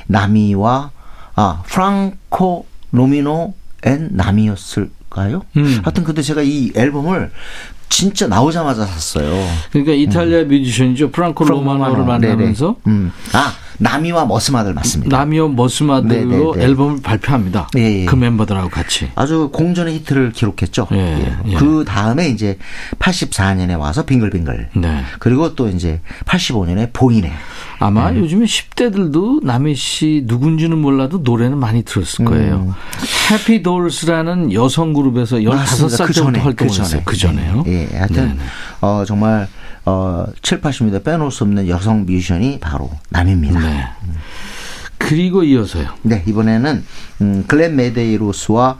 나미와 0.06 0.90
아 1.34 1.62
프랑코 1.66 2.66
로마노 2.90 3.54
and 3.84 4.10
나미였을까요? 4.12 5.42
음. 5.56 5.80
하여튼 5.82 6.04
근데 6.04 6.22
제가 6.22 6.42
이 6.42 6.72
앨범을 6.76 7.30
진짜 7.88 8.26
나오자마자 8.26 8.84
샀어요. 8.86 9.32
그러니까 9.72 9.92
이탈리아 9.92 10.44
뮤지션이죠. 10.44 11.10
프랑코 11.10 11.44
로마노를 11.44 12.04
만나면서. 12.04 12.76
음. 12.86 13.12
아 13.32 13.52
나미와 13.80 14.26
머슴아들 14.26 14.74
맞습니다. 14.74 15.16
나미와 15.16 15.48
머슴아들로 15.48 16.54
네네네. 16.54 16.64
앨범을 16.64 17.02
발표합니다. 17.02 17.68
예, 17.78 18.02
예. 18.02 18.04
그 18.04 18.14
멤버들하고 18.14 18.68
같이. 18.68 19.10
아주 19.14 19.48
공전의 19.52 19.94
히트를 19.96 20.32
기록했죠. 20.32 20.86
예, 20.92 21.34
예. 21.46 21.54
그 21.54 21.84
다음에 21.86 22.28
이제 22.28 22.58
84년에 22.98 23.78
와서 23.78 24.04
빙글빙글. 24.04 24.68
네. 24.76 25.02
그리고 25.18 25.54
또 25.54 25.68
이제 25.68 26.00
85년에 26.26 26.90
보이네. 26.92 27.32
아마 27.78 28.10
네. 28.10 28.20
요즘에 28.20 28.44
10대들도 28.44 29.42
나미 29.44 29.74
씨 29.74 30.24
누군지는 30.26 30.76
몰라도 30.76 31.18
노래는 31.18 31.56
많이 31.56 31.82
들었을 31.82 32.26
거예요. 32.26 32.66
음. 32.68 32.72
Happy 33.32 33.62
Dolls라는 33.62 34.52
여성 34.52 34.92
그룹에서 34.92 35.36
15살 35.36 35.54
맞습니다. 35.54 35.96
그 35.96 36.12
때부터 36.12 36.12
전에, 36.12 36.38
활동했어요. 36.40 37.02
그 37.06 37.16
전에요. 37.16 37.64
예, 37.66 37.88
예. 37.90 37.96
하여튼 37.96 38.16
네네. 38.28 38.38
어 38.82 39.04
정말 39.06 39.48
어 39.90 40.24
7, 40.42 40.60
80년대 40.60 41.02
빼놓을 41.02 41.32
수 41.32 41.42
없는 41.42 41.66
여성 41.68 42.06
뮤지션이 42.06 42.60
바로 42.60 42.90
나미입니다. 43.08 43.58
네. 43.58 43.68
네. 43.68 44.14
그리고 44.98 45.42
이어서요. 45.42 45.88
이번에는 46.26 46.84
음, 47.22 47.44
글렌 47.48 47.74
메데이로스와 47.74 48.78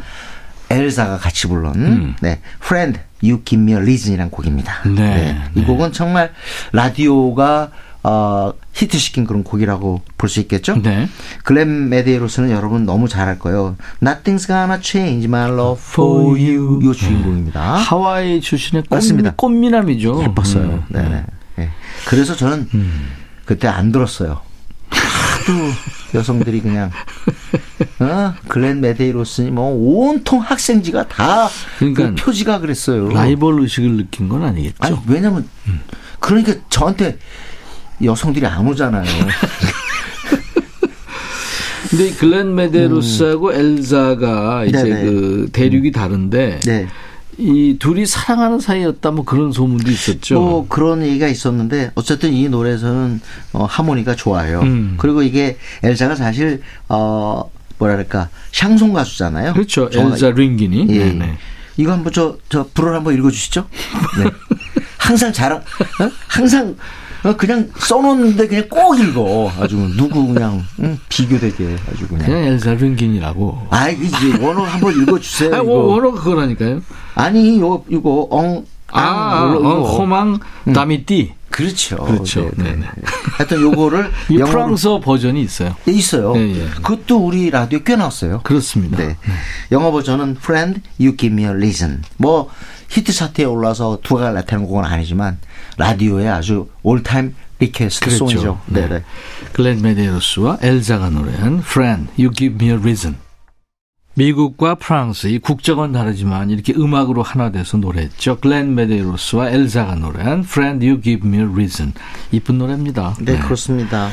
엘사가 0.70 1.18
같이 1.18 1.48
불른 1.48 2.14
네, 2.20 2.40
Friend 2.62 3.00
You 3.22 3.42
Give 3.44 3.60
Me 3.60 3.72
a 3.72 3.78
Reason이라는 3.78 4.30
곡입니다. 4.30 4.82
음. 4.86 4.94
네, 4.94 5.36
이 5.56 5.60
네. 5.60 5.66
곡은 5.66 5.92
정말 5.92 6.32
라디오가 6.72 7.70
어, 8.02 8.52
히트시킨 8.72 9.26
그런 9.26 9.44
곡이라고 9.44 10.02
볼 10.16 10.28
수 10.30 10.40
있겠죠? 10.40 10.80
네. 10.82 11.08
글렌 11.44 11.88
메데이로스는 11.90 12.50
여러분 12.50 12.86
너무 12.86 13.08
잘알 13.08 13.38
거예요. 13.38 13.76
Nothing's 14.02 14.46
gonna 14.46 14.78
change 14.82 15.26
my 15.26 15.50
love 15.50 15.80
for 15.82 16.38
you. 16.40 16.80
이 16.82 16.96
주인공입니다. 16.96 17.74
하와이 17.76 18.40
출신의 18.40 18.84
꽃, 18.88 18.94
맞습니다. 18.96 19.34
꽃미남이죠. 19.36 20.22
예뻤어요. 20.22 20.64
음. 20.64 20.82
네네. 20.88 21.24
예. 21.58 21.70
그래서 22.08 22.34
저는 22.36 22.68
그때 23.44 23.68
안 23.68 23.92
들었어요. 23.92 24.40
하도 24.90 25.52
여성들이 26.14 26.60
그냥 26.60 26.90
어? 28.00 28.34
글렌 28.48 28.80
메데이로스니 28.80 29.50
뭐 29.50 29.70
온통 29.74 30.40
학생지가 30.40 31.08
다그 31.08 31.50
그러니까 31.78 32.22
표지가 32.24 32.60
그랬어요. 32.60 33.08
라이벌 33.10 33.60
의식을 33.60 33.96
느낀 33.96 34.28
건 34.28 34.44
아니겠죠. 34.44 34.76
아니 34.80 34.96
왜냐면 35.06 35.48
그러니까 36.18 36.54
저한테 36.70 37.18
여성들이 38.02 38.46
안 38.46 38.66
오잖아요. 38.66 39.04
근데 41.90 42.06
이 42.06 42.12
글렌 42.12 42.54
메데로스하고 42.54 43.52
엘자가 43.52 44.64
이제 44.66 44.78
음. 44.78 44.84
네네. 44.84 45.04
그 45.04 45.48
대륙이 45.52 45.90
다른데 45.90 46.60
네. 46.60 46.86
이 47.36 47.76
둘이 47.80 48.06
사랑하는 48.06 48.60
사이였다 48.60 49.10
뭐 49.10 49.24
그런 49.24 49.50
소문도 49.50 49.90
있었죠. 49.90 50.40
뭐 50.40 50.68
그런 50.68 51.02
얘기가 51.02 51.26
있었는데 51.26 51.90
어쨌든 51.96 52.32
이 52.32 52.48
노래에서는 52.48 53.20
어, 53.54 53.64
하모니가 53.64 54.14
좋아요. 54.14 54.60
음. 54.60 54.94
그리고 54.98 55.22
이게 55.22 55.56
엘자가 55.82 56.14
사실 56.14 56.62
어 56.88 57.50
뭐랄까 57.78 58.28
샹송 58.52 58.92
가수잖아요. 58.92 59.54
그렇죠. 59.54 59.90
엘자 59.92 60.30
링기니. 60.30 60.86
예. 60.90 61.06
네네. 61.06 61.38
이거 61.76 61.92
한번 61.92 62.12
저, 62.12 62.36
저, 62.50 62.68
불을 62.74 62.94
한번 62.94 63.14
읽어주시죠. 63.14 63.66
네. 64.18 64.30
항상 64.98 65.32
자랑, 65.32 65.58
어? 65.58 66.10
항상, 66.28 66.68
어, 66.68 66.74
그냥 67.36 67.70
써놓는데 67.76 68.48
그냥 68.48 68.68
꼭 68.68 68.98
읽어. 68.98 69.52
아주 69.60 69.76
누구 69.96 70.26
그냥, 70.32 70.64
응? 70.80 70.98
비교되게 71.08 71.76
아주 71.90 72.08
그냥. 72.08 72.26
그냥 72.26 72.76
링기니라고. 72.78 73.66
아, 73.70 73.88
이제 73.90 74.38
원어 74.40 74.62
한번 74.64 75.00
읽어주세요. 75.02 75.54
아. 75.54 75.62
뭐 75.62 75.94
원어 75.94 76.12
그거라니까요. 76.12 76.80
아니, 77.14 77.60
요, 77.60 77.84
이거, 77.88 78.26
엉, 78.30 78.64
아, 78.92 79.42
앙, 79.42 79.56
어. 79.64 79.82
호망 79.82 80.38
다미띠. 80.72 81.34
그렇죠. 81.50 81.96
그렇죠. 81.96 82.42
네, 82.56 82.64
네. 82.64 82.70
네네. 82.70 82.86
하여튼 83.32 83.60
요거를 83.60 84.10
이 84.30 84.38
영어로 84.38 84.52
프랑스어 84.52 85.00
버전이 85.00 85.42
있어요. 85.42 85.74
네, 85.84 85.92
있어요. 85.92 86.32
예, 86.36 86.40
예. 86.40 86.68
그것도 86.76 87.18
우리 87.18 87.50
라디오 87.50 87.80
꽤 87.80 87.96
나왔어요. 87.96 88.40
그렇습니다. 88.44 88.98
네. 88.98 89.16
영어 89.72 89.90
버전은 89.90 90.36
Friend, 90.38 90.80
You 91.00 91.16
Give 91.16 91.34
Me 91.34 91.42
a 91.42 91.50
Reason. 91.50 92.02
뭐 92.18 92.50
히트 92.88 93.12
차트에 93.12 93.44
올라서 93.44 93.98
두각 94.02 94.30
나타난 94.30 94.64
곡은 94.64 94.84
아니지만 94.84 95.38
라디오에 95.84 96.28
아주 96.28 96.68
all-time 96.82 97.34
request 97.58 98.04
그랬죠. 98.04 98.28
song이죠. 98.28 98.60
네. 98.66 98.82
네, 98.82 98.88
네. 98.88 99.04
글렌 99.52 99.80
메데로스와 99.80 100.58
엘자가 100.60 101.08
노래한 101.10 101.60
Friend, 101.60 102.10
You 102.18 102.32
Give 102.32 102.54
Me 102.56 102.68
a 102.74 102.78
Reason. 102.78 103.16
미국과 104.14 104.74
프랑스 104.74 105.28
이 105.28 105.38
국적은 105.38 105.92
다르지만 105.92 106.50
이렇게 106.50 106.74
음악으로 106.74 107.22
하나 107.22 107.50
돼서 107.50 107.78
노래했죠. 107.78 108.38
글렌 108.40 108.74
메데로스와 108.74 109.50
엘자가 109.50 109.94
노래한 109.94 110.40
Friend, 110.40 110.86
You 110.86 111.00
Give 111.00 111.26
Me 111.26 111.38
a 111.38 111.44
Reason. 111.44 111.92
이쁜 112.32 112.58
노래입니다. 112.58 113.16
네, 113.20 113.38
그렇습니다. 113.38 114.10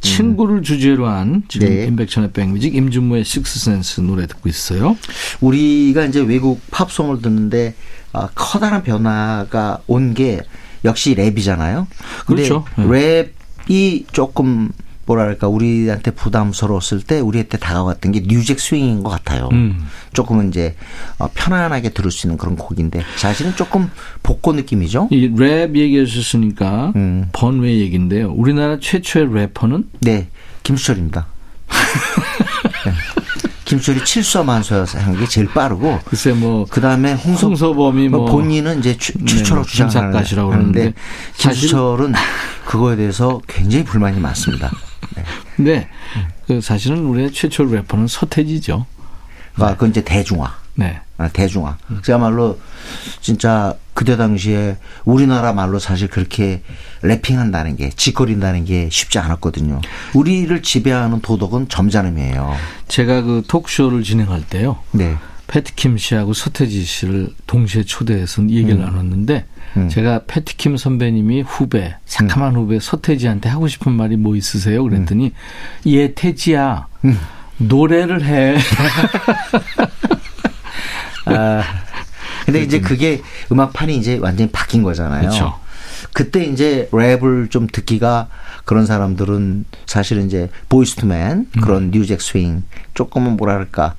친구를 0.00 0.62
주제로 0.62 1.06
한 1.06 1.44
지금 1.48 1.68
네. 1.68 1.84
임백천의 1.86 2.32
백뮤직 2.32 2.74
임진모의 2.74 3.24
식스센스 3.24 4.00
노래 4.00 4.26
듣고 4.26 4.48
있어요. 4.48 4.96
우리가 5.40 6.04
이제 6.04 6.20
외국 6.20 6.60
팝송을 6.72 7.22
듣는데 7.22 7.74
아, 8.12 8.28
커다란 8.34 8.82
변화가 8.82 9.78
온 9.86 10.14
게 10.14 10.40
역시 10.84 11.14
랩이잖아요. 11.14 11.86
근데 12.26 12.42
그렇죠. 12.48 12.64
랩이 12.76 14.04
조금 14.12 14.70
뭐랄까 15.04 15.48
우리한테 15.48 16.12
부담스러웠을 16.12 17.02
때 17.02 17.18
우리한테 17.18 17.58
다가왔던 17.58 18.12
게 18.12 18.20
New 18.24 18.39
Jack 18.39 18.60
Swing인 18.60 19.02
것 19.02 19.10
같아요. 19.10 19.48
음. 19.52 19.84
조금은 20.12 20.48
이제 20.48 20.76
어, 21.18 21.28
편안하게 21.34 21.88
들을 21.90 22.10
수 22.12 22.26
있는 22.28 22.38
그런 22.38 22.56
곡인데 22.56 23.02
사실은 23.16 23.54
조금 23.56 23.90
복고 24.22 24.52
느낌이죠. 24.52 25.08
이 25.10 25.28
랩 25.36 25.74
얘기하셨으니까 25.76 26.92
음. 26.94 27.28
번외 27.32 27.78
얘기인데요. 27.80 28.30
우리나라 28.32 28.78
최초의 28.80 29.34
래퍼는 29.34 29.88
네, 30.00 30.28
김수철입니다. 30.62 31.26
네. 32.84 32.92
김수철이 33.72 34.04
칠수만소에서 34.04 34.98
한 34.98 35.16
게 35.16 35.26
제일 35.26 35.46
빠르고 35.48 36.00
글쎄 36.04 36.32
뭐 36.32 36.66
그 36.68 36.80
다음에 36.80 37.12
홍서, 37.14 37.46
홍서범이 37.48 38.08
뭐 38.08 38.26
본인은 38.26 38.80
이제 38.80 38.96
최, 38.98 39.12
네, 39.18 39.24
최초라고 39.24 39.62
뭐 39.62 39.64
주장하는데 39.64 40.12
김삿갓이라고 40.12 40.50
그러는데 40.50 40.92
김수철은 41.36 42.12
그거에 42.66 42.96
대해서 42.96 43.40
굉장히 43.46 43.84
불만이 43.84 44.20
많습니다. 44.20 44.70
네. 45.16 45.24
네. 45.56 45.88
그 46.46 46.60
사실은 46.60 47.04
우리의 47.06 47.32
최초 47.32 47.64
래퍼는 47.64 48.06
서태지죠. 48.08 48.84
그러니까 49.54 49.74
그건 49.74 49.90
이제 49.90 50.02
대중화. 50.02 50.52
네. 50.74 51.00
아, 51.18 51.28
대중화. 51.28 51.76
그야말로 52.02 52.58
진짜 53.20 53.74
그때 53.94 54.16
당시에 54.16 54.76
우리나라 55.04 55.52
말로 55.52 55.78
사실 55.78 56.08
그렇게 56.08 56.62
래핑한다는 57.02 57.76
게 57.76 57.90
짓거린다는 57.90 58.64
게 58.64 58.88
쉽지 58.90 59.18
않았거든요. 59.18 59.80
우리를 60.14 60.62
지배하는 60.62 61.20
도덕은 61.20 61.68
점잖음이에요. 61.68 62.56
제가 62.88 63.22
그 63.22 63.42
톡쇼를 63.46 64.02
진행할 64.02 64.42
때요. 64.42 64.78
네. 64.92 65.16
패티킴 65.48 65.98
씨하고 65.98 66.32
서태지 66.32 66.82
씨를 66.84 67.28
동시에 67.46 67.82
초대해서 67.82 68.42
얘기를 68.48 68.78
나눴는데 68.78 69.44
음. 69.76 69.88
제가 69.90 70.22
패티킴 70.26 70.78
선배님이 70.78 71.42
후배, 71.42 71.94
새카만 72.06 72.56
후배 72.56 72.78
서태지한테 72.80 73.50
하고 73.50 73.68
싶은 73.68 73.92
말이 73.92 74.16
뭐 74.16 74.34
있으세요? 74.36 74.82
그랬더니 74.82 75.32
얘 75.86 76.14
태지야 76.14 76.86
노래를 77.58 78.24
해. 78.24 78.56
아, 81.26 81.62
근데 82.44 82.62
이제 82.62 82.80
그게 82.80 83.22
음악판이 83.50 83.96
이제 83.96 84.18
완전히 84.18 84.50
바뀐 84.50 84.82
거잖아요. 84.82 85.22
그렇죠. 85.22 85.54
그때 86.12 86.44
이제 86.44 86.88
랩을 86.92 87.50
좀 87.50 87.66
듣기가 87.70 88.28
그런 88.64 88.86
사람들은 88.86 89.64
사실은 89.86 90.26
이제 90.26 90.50
Boyz 90.68 90.96
II 90.96 91.16
Men 91.16 91.46
음. 91.56 91.60
그런 91.60 91.90
New 91.90 92.03
Jack 92.03 92.20
Swing 92.20 92.64
조금은 92.94 93.36
뭐랄까 93.36 93.94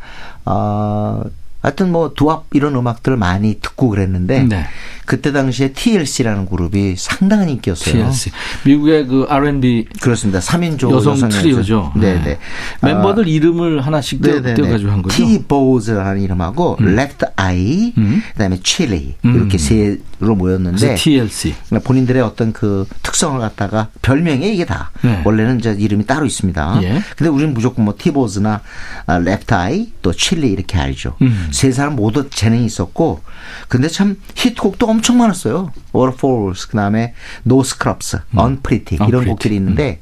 아 0.45 1.23
하여튼 1.63 1.91
뭐 1.91 2.13
doo-wop 2.13 2.43
이런 2.51 2.75
음악들을 2.75 3.17
많이 3.17 3.57
듣고 3.61 3.89
그랬는데 3.89 4.43
네. 4.43 4.65
그때 5.05 5.31
당시에 5.33 5.71
TLC라는 5.73 6.45
그룹이 6.45 6.95
상당한 6.97 7.49
인기였어요. 7.49 7.93
TLC. 7.93 8.31
미국의 8.65 9.07
그 9.07 9.25
R&B 9.29 9.87
그렇습니다. 10.01 10.39
3인조 10.39 10.91
여성 10.91 11.13
여성 11.13 11.29
트리오죠. 11.29 11.93
네, 11.95 12.13
네. 12.15 12.21
네. 12.23 12.39
멤버들 12.81 13.27
이름을 13.27 13.81
하나씩 13.81 14.21
떼- 14.21 14.33
네네네. 14.35 14.53
떼어 14.53 14.69
가지고 14.69 14.91
한 14.91 15.01
거죠. 15.01 15.15
T 15.15 15.43
보즈라는 15.47 16.21
이름하고 16.21 16.77
Left 16.81 17.25
Eye, 17.37 17.93
음. 17.97 18.21
그다음에 18.33 18.59
Chili 18.63 19.15
음. 19.25 19.35
이렇게 19.35 19.57
세로 19.57 20.35
모였는데 20.35 20.95
TLC. 20.95 21.55
그러니까 21.67 21.87
본인들의 21.87 22.21
어떤 22.21 22.53
그 22.53 22.85
특성을 23.03 23.39
갖다가 23.39 23.87
별명에 24.01 24.47
이게 24.53 24.65
다 24.65 24.91
네. 25.01 25.21
원래는 25.25 25.59
이제 25.59 25.75
이름이 25.77 26.05
따로 26.05 26.25
있습니다. 26.25 26.79
예. 26.83 27.01
근데 27.17 27.29
우리는 27.29 27.53
무조건 27.53 27.85
뭐 27.85 27.95
티보즈나 27.97 28.61
아, 29.05 29.19
랩트 29.19 29.51
아이 29.53 29.91
또 30.01 30.11
칠리 30.13 30.49
이렇게 30.51 30.77
알죠. 30.77 31.15
음. 31.53 31.55
세 31.55 31.71
사람 31.71 31.95
모두 31.95 32.29
재능이 32.29 32.65
있었고 32.65 33.21
근데 33.67 33.87
참 33.87 34.17
히트곡도 34.35 34.87
엄청 34.87 35.17
많았어요. 35.19 35.71
Waterfalls 35.95 36.67
그다음에 36.67 37.13
No 37.45 37.59
Scrubs, 37.61 38.17
Unpretty 38.37 38.95
이런 38.95 39.03
Unpretty. 39.21 39.29
곡들이 39.29 39.55
있는데 39.57 39.99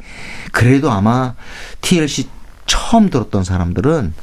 그래도 0.52 0.90
아마 0.92 1.34
TLC 1.82 2.28
처음 2.66 3.10
들었던 3.10 3.44
사람들은 3.44 4.14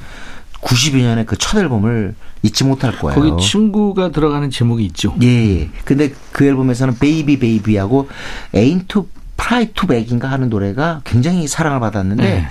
92년에 0.62 1.24
그 1.26 1.36
첫 1.38 1.58
앨범을 1.58 2.14
잊지 2.42 2.64
못할 2.64 2.96
거예요. 2.98 3.20
거기 3.20 3.44
친구가 3.44 4.10
들어가는 4.10 4.50
제목이 4.50 4.84
있죠. 4.86 5.14
예, 5.22 5.26
예. 5.60 5.70
근데 5.84 6.12
그 6.32 6.44
앨범에서는 6.46 6.98
Baby 6.98 7.38
Baby하고 7.38 8.08
Ain't 8.54 8.88
2 8.88 9.08
Proud 9.36 9.66
2 9.72 9.86
Beg인가 9.86 10.30
하는 10.30 10.48
노래가 10.48 11.00
굉장히 11.04 11.46
사랑을 11.46 11.78
받았는데 11.80 12.22
네. 12.24 12.46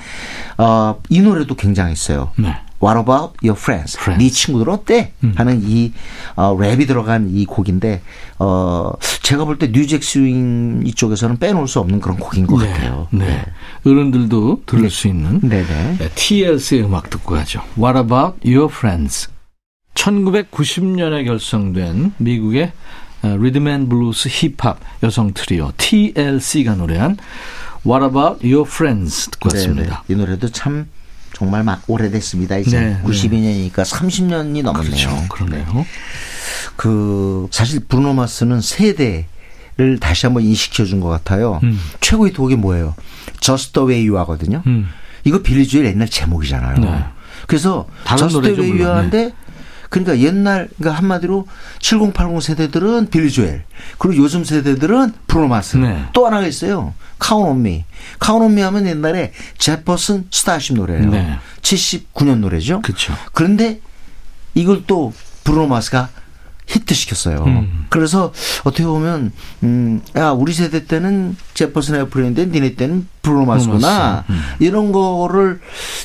어, 0.58 1.02
이 1.10 1.20
노래도 1.22 1.56
굉장했어요. 1.56 2.32
네. 2.38 2.56
What 2.82 3.00
about 3.00 3.34
your 3.44 3.58
friends? 3.60 3.98
Friends. 3.98 4.24
네 4.24 4.30
친구들 4.30 4.70
어때? 4.70 5.12
음. 5.24 5.34
하는 5.36 5.62
이 5.64 5.94
어, 6.36 6.56
랩이 6.56 6.86
들어간 6.88 7.30
이 7.34 7.46
곡인데 7.46 8.02
어, 8.40 8.92
제가 9.24 9.46
볼 9.46 9.58
때 9.58 9.68
New 9.72 9.85
Jack 9.85 10.04
Swing 10.04 10.84
이쪽에서는 10.86 11.38
빼놓을 11.38 11.68
수 11.68 11.80
없는 11.80 12.00
그런 12.00 12.18
곡인 12.18 12.46
것 12.46 12.58
같아요. 12.58 13.08
네. 13.12 13.44
어른들도 13.86 14.62
들을 14.66 14.90
수 14.92 15.08
있는 15.08 15.40
네네. 15.42 15.98
네, 15.98 16.10
TLC의 16.14 16.84
음악 16.84 17.10
듣고 17.10 17.34
가죠. 17.36 17.62
What 17.78 17.98
about 17.98 18.38
your 18.48 18.72
friends? 18.72 19.30
1990년에 19.96 21.26
결성된 21.26 22.14
미국의 22.18 22.72
어, 23.24 23.36
리듬 23.40 23.73
앤 23.73 23.90
블루스 23.90 24.30
힙합 24.30 24.80
여성 25.02 25.34
트리오 25.34 25.72
TLC가 25.78 26.76
노래한 26.76 27.18
What 27.86 28.06
about 28.06 28.46
your 28.48 28.70
friends 28.70 29.32
듣고 29.32 29.50
왔습니다. 29.54 30.04
네네. 30.08 30.14
이 30.14 30.16
노래도 30.16 30.50
참 30.50 30.88
정말 31.38 31.62
막 31.64 31.84
오래됐습니다. 31.86 32.58
이제 32.58 32.80
네, 32.80 33.02
92년이니까 33.04 33.84
30년이 33.86 34.64
넘었네요. 34.64 34.90
그렇죠. 34.90 35.26
그러네요. 35.30 35.86
그 36.76 37.48
사실 37.52 37.80
브루노 37.82 38.16
마스는 38.16 38.60
세대를 38.62 40.00
다시 40.00 40.26
한번 40.26 40.42
인식해 40.44 40.84
준 40.86 41.00
것 41.00 41.10
같아요. 41.10 41.60
음. 41.62 41.80
최고의 42.02 42.34
곡이 42.34 42.56
뭐예요? 42.56 42.96
Just 43.40 43.74
the 43.74 43.88
way 43.88 44.02
you 44.10 44.16
are거든요. 44.18 44.64
음. 44.66 44.88
이거 45.26 45.44
빌리 45.44 45.68
주엘 45.68 45.86
옛날 45.86 46.10
제목이잖아요. 46.10 46.80
네. 46.80 47.04
그래서 47.46 47.88
Just 48.18 48.42
the 48.42 48.56
way 48.58 48.60
you 48.60 48.74
물론. 48.74 48.88
are인데 49.06 49.34
그러니까 49.90 50.20
옛날 50.20 50.70
그러니까 50.78 50.98
한마디로 50.98 51.48
7080 51.80 52.42
세대들은 52.42 53.10
빌리 53.10 53.32
주엘 53.32 53.64
그리고 53.98 54.24
요즘 54.24 54.44
세대들은 54.44 55.14
브루노 55.28 55.48
마스 55.48 55.78
네. 55.78 56.06
또 56.14 56.26
하나가 56.26 56.46
있어요. 56.48 56.94
Count 57.20 57.48
On 57.48 57.63
Me. 57.63 57.86
Count 58.20 58.42
On 58.42 58.52
Me 58.52 58.62
하면 58.62 58.86
옛날에 58.88 59.34
제퍼슨 59.58 60.28
스타쉽 60.32 60.76
노래예요. 60.76 61.10
네. 61.10 61.38
79년 61.62 62.40
노래죠. 62.40 62.82
그렇죠. 62.82 63.14
그런데 63.34 63.80
이걸 64.54 64.84
또 64.88 65.14
브루노 65.44 65.68
마스가 65.68 66.10
히트시켰어요. 66.68 67.44
음. 67.46 67.86
그래서 67.90 68.32
어떻게 68.66 68.84
보면 68.86 69.32
음, 69.64 70.02
야 70.18 70.32
우리 70.32 70.54
세대 70.54 70.86
때는 70.86 71.36
제퍼슨 71.54 71.96
에어플레인인데 71.96 72.48
니네 72.48 72.76
때는 72.76 73.08
브루노 73.22 73.46
마스구나. 73.46 73.78
브루노 73.80 73.90
마스. 73.90 74.24
음. 74.32 74.42
이런 74.60 74.92
거를 74.92 75.60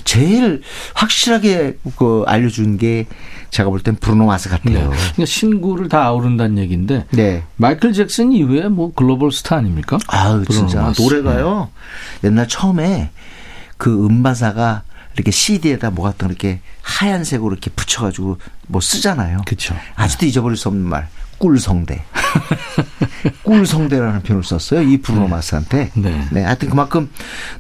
제일 0.05 0.63
확실하게 0.95 1.79
그 1.97 2.23
알려준 2.27 2.79
게 2.79 3.07
제가 3.51 3.69
볼 3.71 3.81
땐 3.83 3.97
브루노 3.97 4.25
마스 4.27 4.49
네. 4.49 4.57
같아요. 4.57 4.89
그러니까 4.91 5.27
신구를 5.27 5.89
다 5.89 6.05
아우른다는 6.05 6.59
얘기인데 6.59 7.07
네. 7.11 7.43
마이클 7.57 7.93
잭슨 7.93 8.33
이후에 8.33 8.69
뭐 8.69 8.93
글로벌 8.95 9.33
스타 9.33 9.57
아닙니까? 9.57 9.99
아유 10.07 10.43
브루노 10.47 10.69
진짜 10.69 10.83
마스. 10.83 11.03
노래가요. 11.03 11.69
옛날 12.25 12.47
처음에 12.49 13.11
그 13.77 14.07
음반사가 14.07 14.83
이렇게 15.15 15.31
CD에다 15.31 15.91
뭐 15.91 16.05
같은 16.05 16.29
거 16.29 16.33
이렇게 16.33 16.61
하얀색으로 16.83 17.53
이렇게 17.53 17.71
붙여가지고 17.71 18.39
뭐 18.69 18.81
쓰잖아요. 18.81 19.43
그렇죠. 19.47 19.77
아직도 19.95 20.27
잊어버릴 20.27 20.57
수 20.57 20.69
없는 20.69 20.87
말. 20.87 21.09
꿀성대. 21.39 22.05
꿀성대라는 23.43 24.23
표현을 24.23 24.45
썼어요. 24.45 24.83
이 24.83 25.01
브루노 25.03 25.27
마스한테. 25.27 25.91
네. 25.95 26.45
하여튼 26.45 26.71
그만큼 26.71 27.11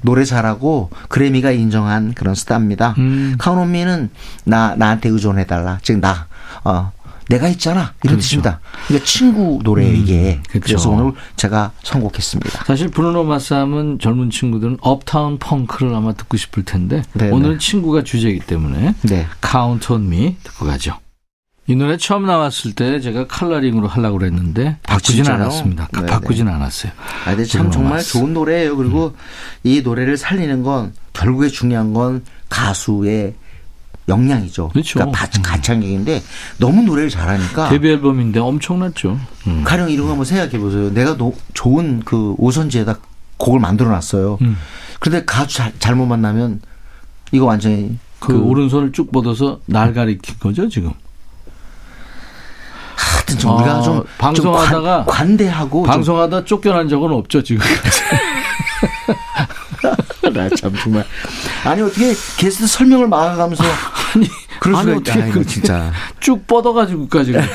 노래 0.02 0.24
잘하고 0.24 0.90
그래미가 1.08 1.50
인정한 1.50 2.14
그런 2.14 2.36
스타입니다. 2.36 2.94
음. 2.98 3.34
Count 3.38 3.66
On 3.66 3.77
Me는 3.77 4.11
나, 4.44 4.76
나한테 4.76 5.08
의존해달라. 5.08 5.80
즉, 5.82 5.98
나, 5.98 6.28
어, 6.62 6.92
내가 7.28 7.48
있잖아. 7.48 7.94
이런 8.02 8.16
그렇죠. 8.16 8.20
뜻입니다. 8.20 8.61
그러니까 8.87 9.06
친구 9.06 9.61
이게. 9.80 10.37
음, 10.37 10.42
그렇죠. 10.48 10.64
그래서 10.66 10.90
오늘 10.90 11.12
제가 11.37 11.72
선곡했습니다. 11.82 12.64
사실 12.64 12.88
브루노 12.88 13.24
마스 13.24 13.54
하면 13.54 13.98
젊은 13.98 14.30
친구들은 14.30 14.78
업타운 14.80 15.38
펑크를 15.38 15.94
아마 15.94 16.12
듣고 16.12 16.37
싶을 16.37 16.64
텐데 16.64 17.02
네, 17.14 17.30
오늘은 17.30 17.58
네. 17.58 17.58
친구가 17.58 18.02
주제이기 18.04 18.40
때문에 18.40 18.94
네. 19.02 19.26
Count 19.44 19.92
on 19.92 20.06
Me 20.06 20.37
듣고 20.42 20.66
가죠. 20.66 20.98
이 21.68 21.76
노래 21.76 21.96
처음 21.96 22.26
나왔을 22.26 22.72
때 22.74 23.00
제가 23.00 23.28
칼라링으로 23.28 23.87
하려고 23.87 24.18
그랬는데 24.18 24.78
바꾸진 24.82 25.16
진짜요? 25.16 25.37
않았습니다. 25.37 25.88
네네. 25.92 26.06
바꾸진 26.06 26.48
않았어요. 26.48 26.92
아, 27.24 27.30
근데 27.30 27.44
참 27.44 27.70
정말 27.70 27.94
마스. 27.94 28.12
좋은 28.14 28.35
노래예요. 28.35 28.76
그리고 28.76 29.14
이 29.62 29.80
노래를 29.80 30.16
살리는 30.16 30.64
건 30.64 30.92
결국에 31.12 31.48
중요한 31.48 31.92
건 31.94 32.24
가수의 32.48 33.35
역량이죠. 34.09 34.68
그렇죠. 34.70 34.98
러니까 34.98 35.28
음. 35.37 35.42
가창력인데 35.42 36.22
너무 36.59 36.83
노래를 36.83 37.09
잘하니까 37.09 37.68
데뷔 37.68 37.90
앨범인데 37.90 38.40
엄청났죠. 38.40 39.18
음. 39.46 39.62
가령 39.64 39.90
이런 39.90 40.07
거 40.07 40.11
한번 40.12 40.24
생각해 40.24 40.59
보세요. 40.59 40.90
내가 40.92 41.16
노, 41.16 41.35
좋은 41.55 42.00
그 42.05 42.35
오선지에다 42.38 42.98
곡을 43.37 43.61
만들어 43.61 43.90
놨어요. 43.90 44.38
음. 44.42 44.57
그런데 44.98 45.24
가수 45.24 45.57
잘, 45.57 45.72
잘못 45.78 46.07
만나면 46.07 46.61
이거 47.31 47.44
완전히 47.46 47.96
그, 48.18 48.38
오른손을 48.38 48.92
쭉 48.92 49.11
뻗어서 49.11 49.61
날 49.66 49.94
가리킨 49.94 50.37
거죠 50.38 50.68
지금. 50.68 50.92
하여튼 52.94 53.38
좀 53.38 53.57
우리가 53.57 53.76
아, 53.76 53.83
좀, 53.83 53.96
좀 53.96 54.05
방송하다가 54.18 55.05
관, 55.05 55.07
관대하고 55.07 55.83
방송하다 55.83 56.44
쫓겨난 56.44 56.88
적은 56.88 57.11
없죠 57.12 57.42
지금. 57.42 57.64
나 60.33 60.48
참 60.50 60.72
정말 60.83 61.05
아니 61.64 61.83
어떻게 61.83 62.12
게스트 62.37 62.66
설명을 62.66 63.09
막아가면서 63.09 63.62
아니, 64.14 64.29
그럴 64.61 64.77
아니 64.77 64.85
수가 64.87 64.96
어떻게 64.98 65.11
있다 65.18 65.27
이거 65.27 65.33
그렇게 65.35 65.48
진짜 65.51 65.92
쭉 66.20 66.46
뻗어가지고까지 66.46 67.33
그렇게. 67.33 67.48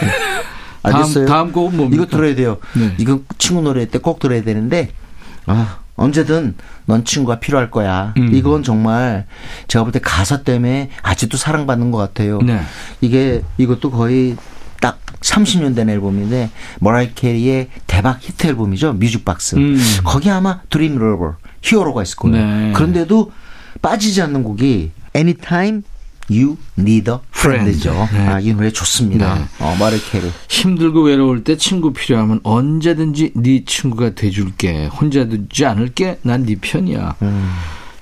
다음 0.83 0.95
알겠어요. 0.95 1.25
다음 1.25 1.51
곡은 1.51 1.75
뭡니까? 1.77 2.03
이거 2.03 2.09
들어야 2.15 2.35
돼요. 2.35 2.57
네. 2.75 2.95
이거 2.97 3.19
친구 3.37 3.61
노래 3.61 3.85
때 3.87 3.99
꼭 3.99 4.19
들어야 4.19 4.41
되는데 4.43 4.89
아 5.45 5.79
언제든 5.95 6.55
넌 6.85 7.03
친구가 7.03 7.39
필요할 7.39 7.69
거야. 7.71 8.13
음. 8.17 8.29
이건 8.33 8.63
정말 8.63 9.25
제가 9.67 9.83
볼 9.83 9.91
때 9.91 9.99
가사 9.99 10.43
때문에 10.43 10.89
아직도 11.01 11.35
사랑받는 11.37 11.91
것 11.91 11.97
같아요. 11.97 12.39
네. 12.41 12.61
이게 13.01 13.41
이것도 13.57 13.91
거의 13.91 14.37
딱 14.79 14.99
30년 15.21 15.75
된 15.75 15.89
앨범인데 15.89 16.51
머라이어 16.79 17.13
캐리의 17.15 17.69
대박 17.87 18.19
히트 18.21 18.47
앨범이죠. 18.47 18.93
Music 18.93 19.28
Box. 19.28 19.55
음. 19.55 19.77
거기 20.05 20.29
아마 20.29 20.61
Dreamlover 20.69 21.35
Hero가 21.63 22.03
있을 22.03 22.15
거예요. 22.17 22.37
네. 22.37 22.71
그런데도 22.73 23.31
빠지지 23.81 24.21
않는 24.21 24.43
곡이 24.43 24.91
Anytime 25.15 25.81
You 26.29 26.57
Need 26.77 27.09
a 27.09 27.17
Friend죠. 27.33 27.89
Friend. 27.91 28.17
네. 28.17 28.27
아, 28.27 28.39
이 28.39 28.53
노래 28.53 28.69
좋습니다. 28.71 29.35
네. 29.35 29.45
어, 29.59 29.75
머라이어 29.79 29.99
캐리. 30.11 30.29
힘들고 30.49 31.03
외로울 31.03 31.43
때 31.43 31.55
친구 31.57 31.93
필요하면 31.93 32.41
언제든지 32.43 33.31
네 33.35 33.63
친구가 33.65 34.15
돼줄게. 34.15 34.87
혼자 34.87 35.25
두지 35.25 35.65
않을게. 35.65 36.19
난 36.23 36.45
네 36.45 36.55
편이야. 36.59 37.15
음. 37.21 37.49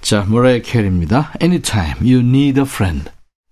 자, 0.02 0.26
머라이어 0.28 0.62
캐리입니다. 0.62 1.34
Anytime 1.42 2.00
you 2.02 2.20
need 2.20 2.60
a 2.60 2.66
friend. 2.66 3.10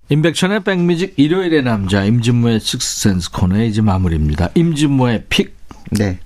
임백천의 0.10 0.64
백뮤직 0.64 1.14
일요일의 1.18 1.64
남자 1.64 2.04
임진모의 2.04 2.60
식스센스 2.60 3.32
코너의 3.32 3.70
이제 3.70 3.82
마무리입니다. 3.82 4.50
임진모의 4.56 5.26
pick. 5.30 5.56
네. 5.92 6.20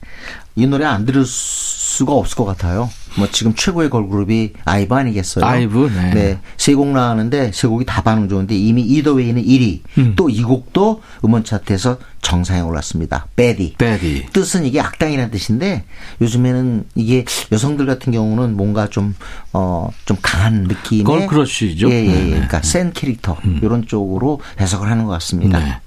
이 0.56 0.66
노래 0.66 0.86
안 0.86 1.06
들을 1.06 1.24
수가 1.26 2.14
없을 2.14 2.36
것 2.36 2.46
같아요. 2.46 2.90
뭐 3.18 3.28
지금 3.32 3.54
최고의 3.56 3.90
걸그룹이 3.90 4.54
아이브 4.66 4.94
아니겠어요? 4.94 5.44
아이브, 5.44 5.92
네. 6.14 6.40
세곡 6.58 6.88
나왔는데 6.90 7.52
세 7.54 7.68
곡이 7.68 7.86
다 7.86 8.02
반응 8.02 8.30
좋은데 8.30 8.56
이미 8.56 8.84
Either 8.84 9.11
Way는 9.11 9.44
1위. 9.44 9.82
음. 9.98 10.14
또 10.16 10.37
이 10.37 10.44
곡도 10.44 11.02
음원 11.26 11.44
차트에서 11.44 11.98
정상에 12.22 12.62
올랐습니다. 12.62 13.28
Baddie. 13.36 13.76
Baddie. 13.78 14.28
뜻은 14.34 14.66
이게 14.66 14.80
악당이라는 14.80 15.32
뜻인데 15.32 15.86
요즘에는 16.22 16.86
이게 16.96 17.26
여성들 17.52 17.86
같은 17.86 18.12
경우는 18.12 18.56
뭔가 18.56 18.88
좀 18.88 19.16
어, 19.54 19.90
좀 20.06 20.18
강한 20.22 20.64
느낌의 20.64 21.04
girl 21.04 21.30
crush죠. 21.30 21.90
예, 21.90 21.94
예, 21.94 22.06
예. 22.06 22.12
네, 22.12 22.22
네. 22.22 22.30
그러니까 22.32 22.62
센 22.62 22.92
캐릭터 22.94 23.38
이런 23.62 23.86
쪽으로 23.86 24.42
해석을 24.60 24.90
하는 24.90 25.06
것 25.06 25.12
같습니다. 25.12 25.60
네. 25.60 25.80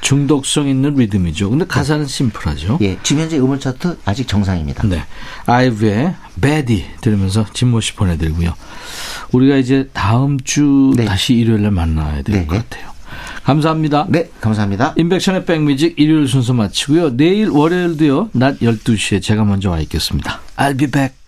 중독성 0.00 0.68
있는 0.68 0.94
리듬이죠. 0.94 1.50
근데 1.50 1.66
가사는 1.66 2.06
심플하죠. 2.06 2.78
예, 2.82 2.98
지금 3.02 3.22
현재 3.22 3.38
음원 3.38 3.60
차트 3.60 3.98
아직 4.04 4.28
정상입니다. 4.28 4.86
네. 4.86 5.04
아이브의 5.46 6.14
베디 6.40 6.84
들으면서 7.00 7.46
진모 7.52 7.80
씨 7.80 7.94
보내드리고요. 7.94 8.54
우리가 9.32 9.56
이제 9.56 9.88
다음 9.92 10.38
주 10.40 10.92
네. 10.96 11.04
다시 11.04 11.34
일요일에 11.34 11.70
만나야 11.70 12.22
될 12.22 12.40
네. 12.40 12.46
것 12.46 12.56
같아요. 12.56 12.96
감사합니다. 13.44 14.06
네, 14.08 14.28
감사합니다. 14.40 14.94
인백션의 14.96 15.44
백뮤직 15.44 15.94
일요일 15.98 16.26
순서 16.26 16.52
마치고요. 16.52 17.16
내일 17.16 17.48
월요일도요. 17.48 18.30
낮 18.32 18.58
12시에 18.58 19.22
제가 19.22 19.44
먼저 19.44 19.70
와 19.70 19.78
있겠습니다. 19.80 20.40
I'll 20.56 20.76
be 20.76 20.88
back. 20.88 21.25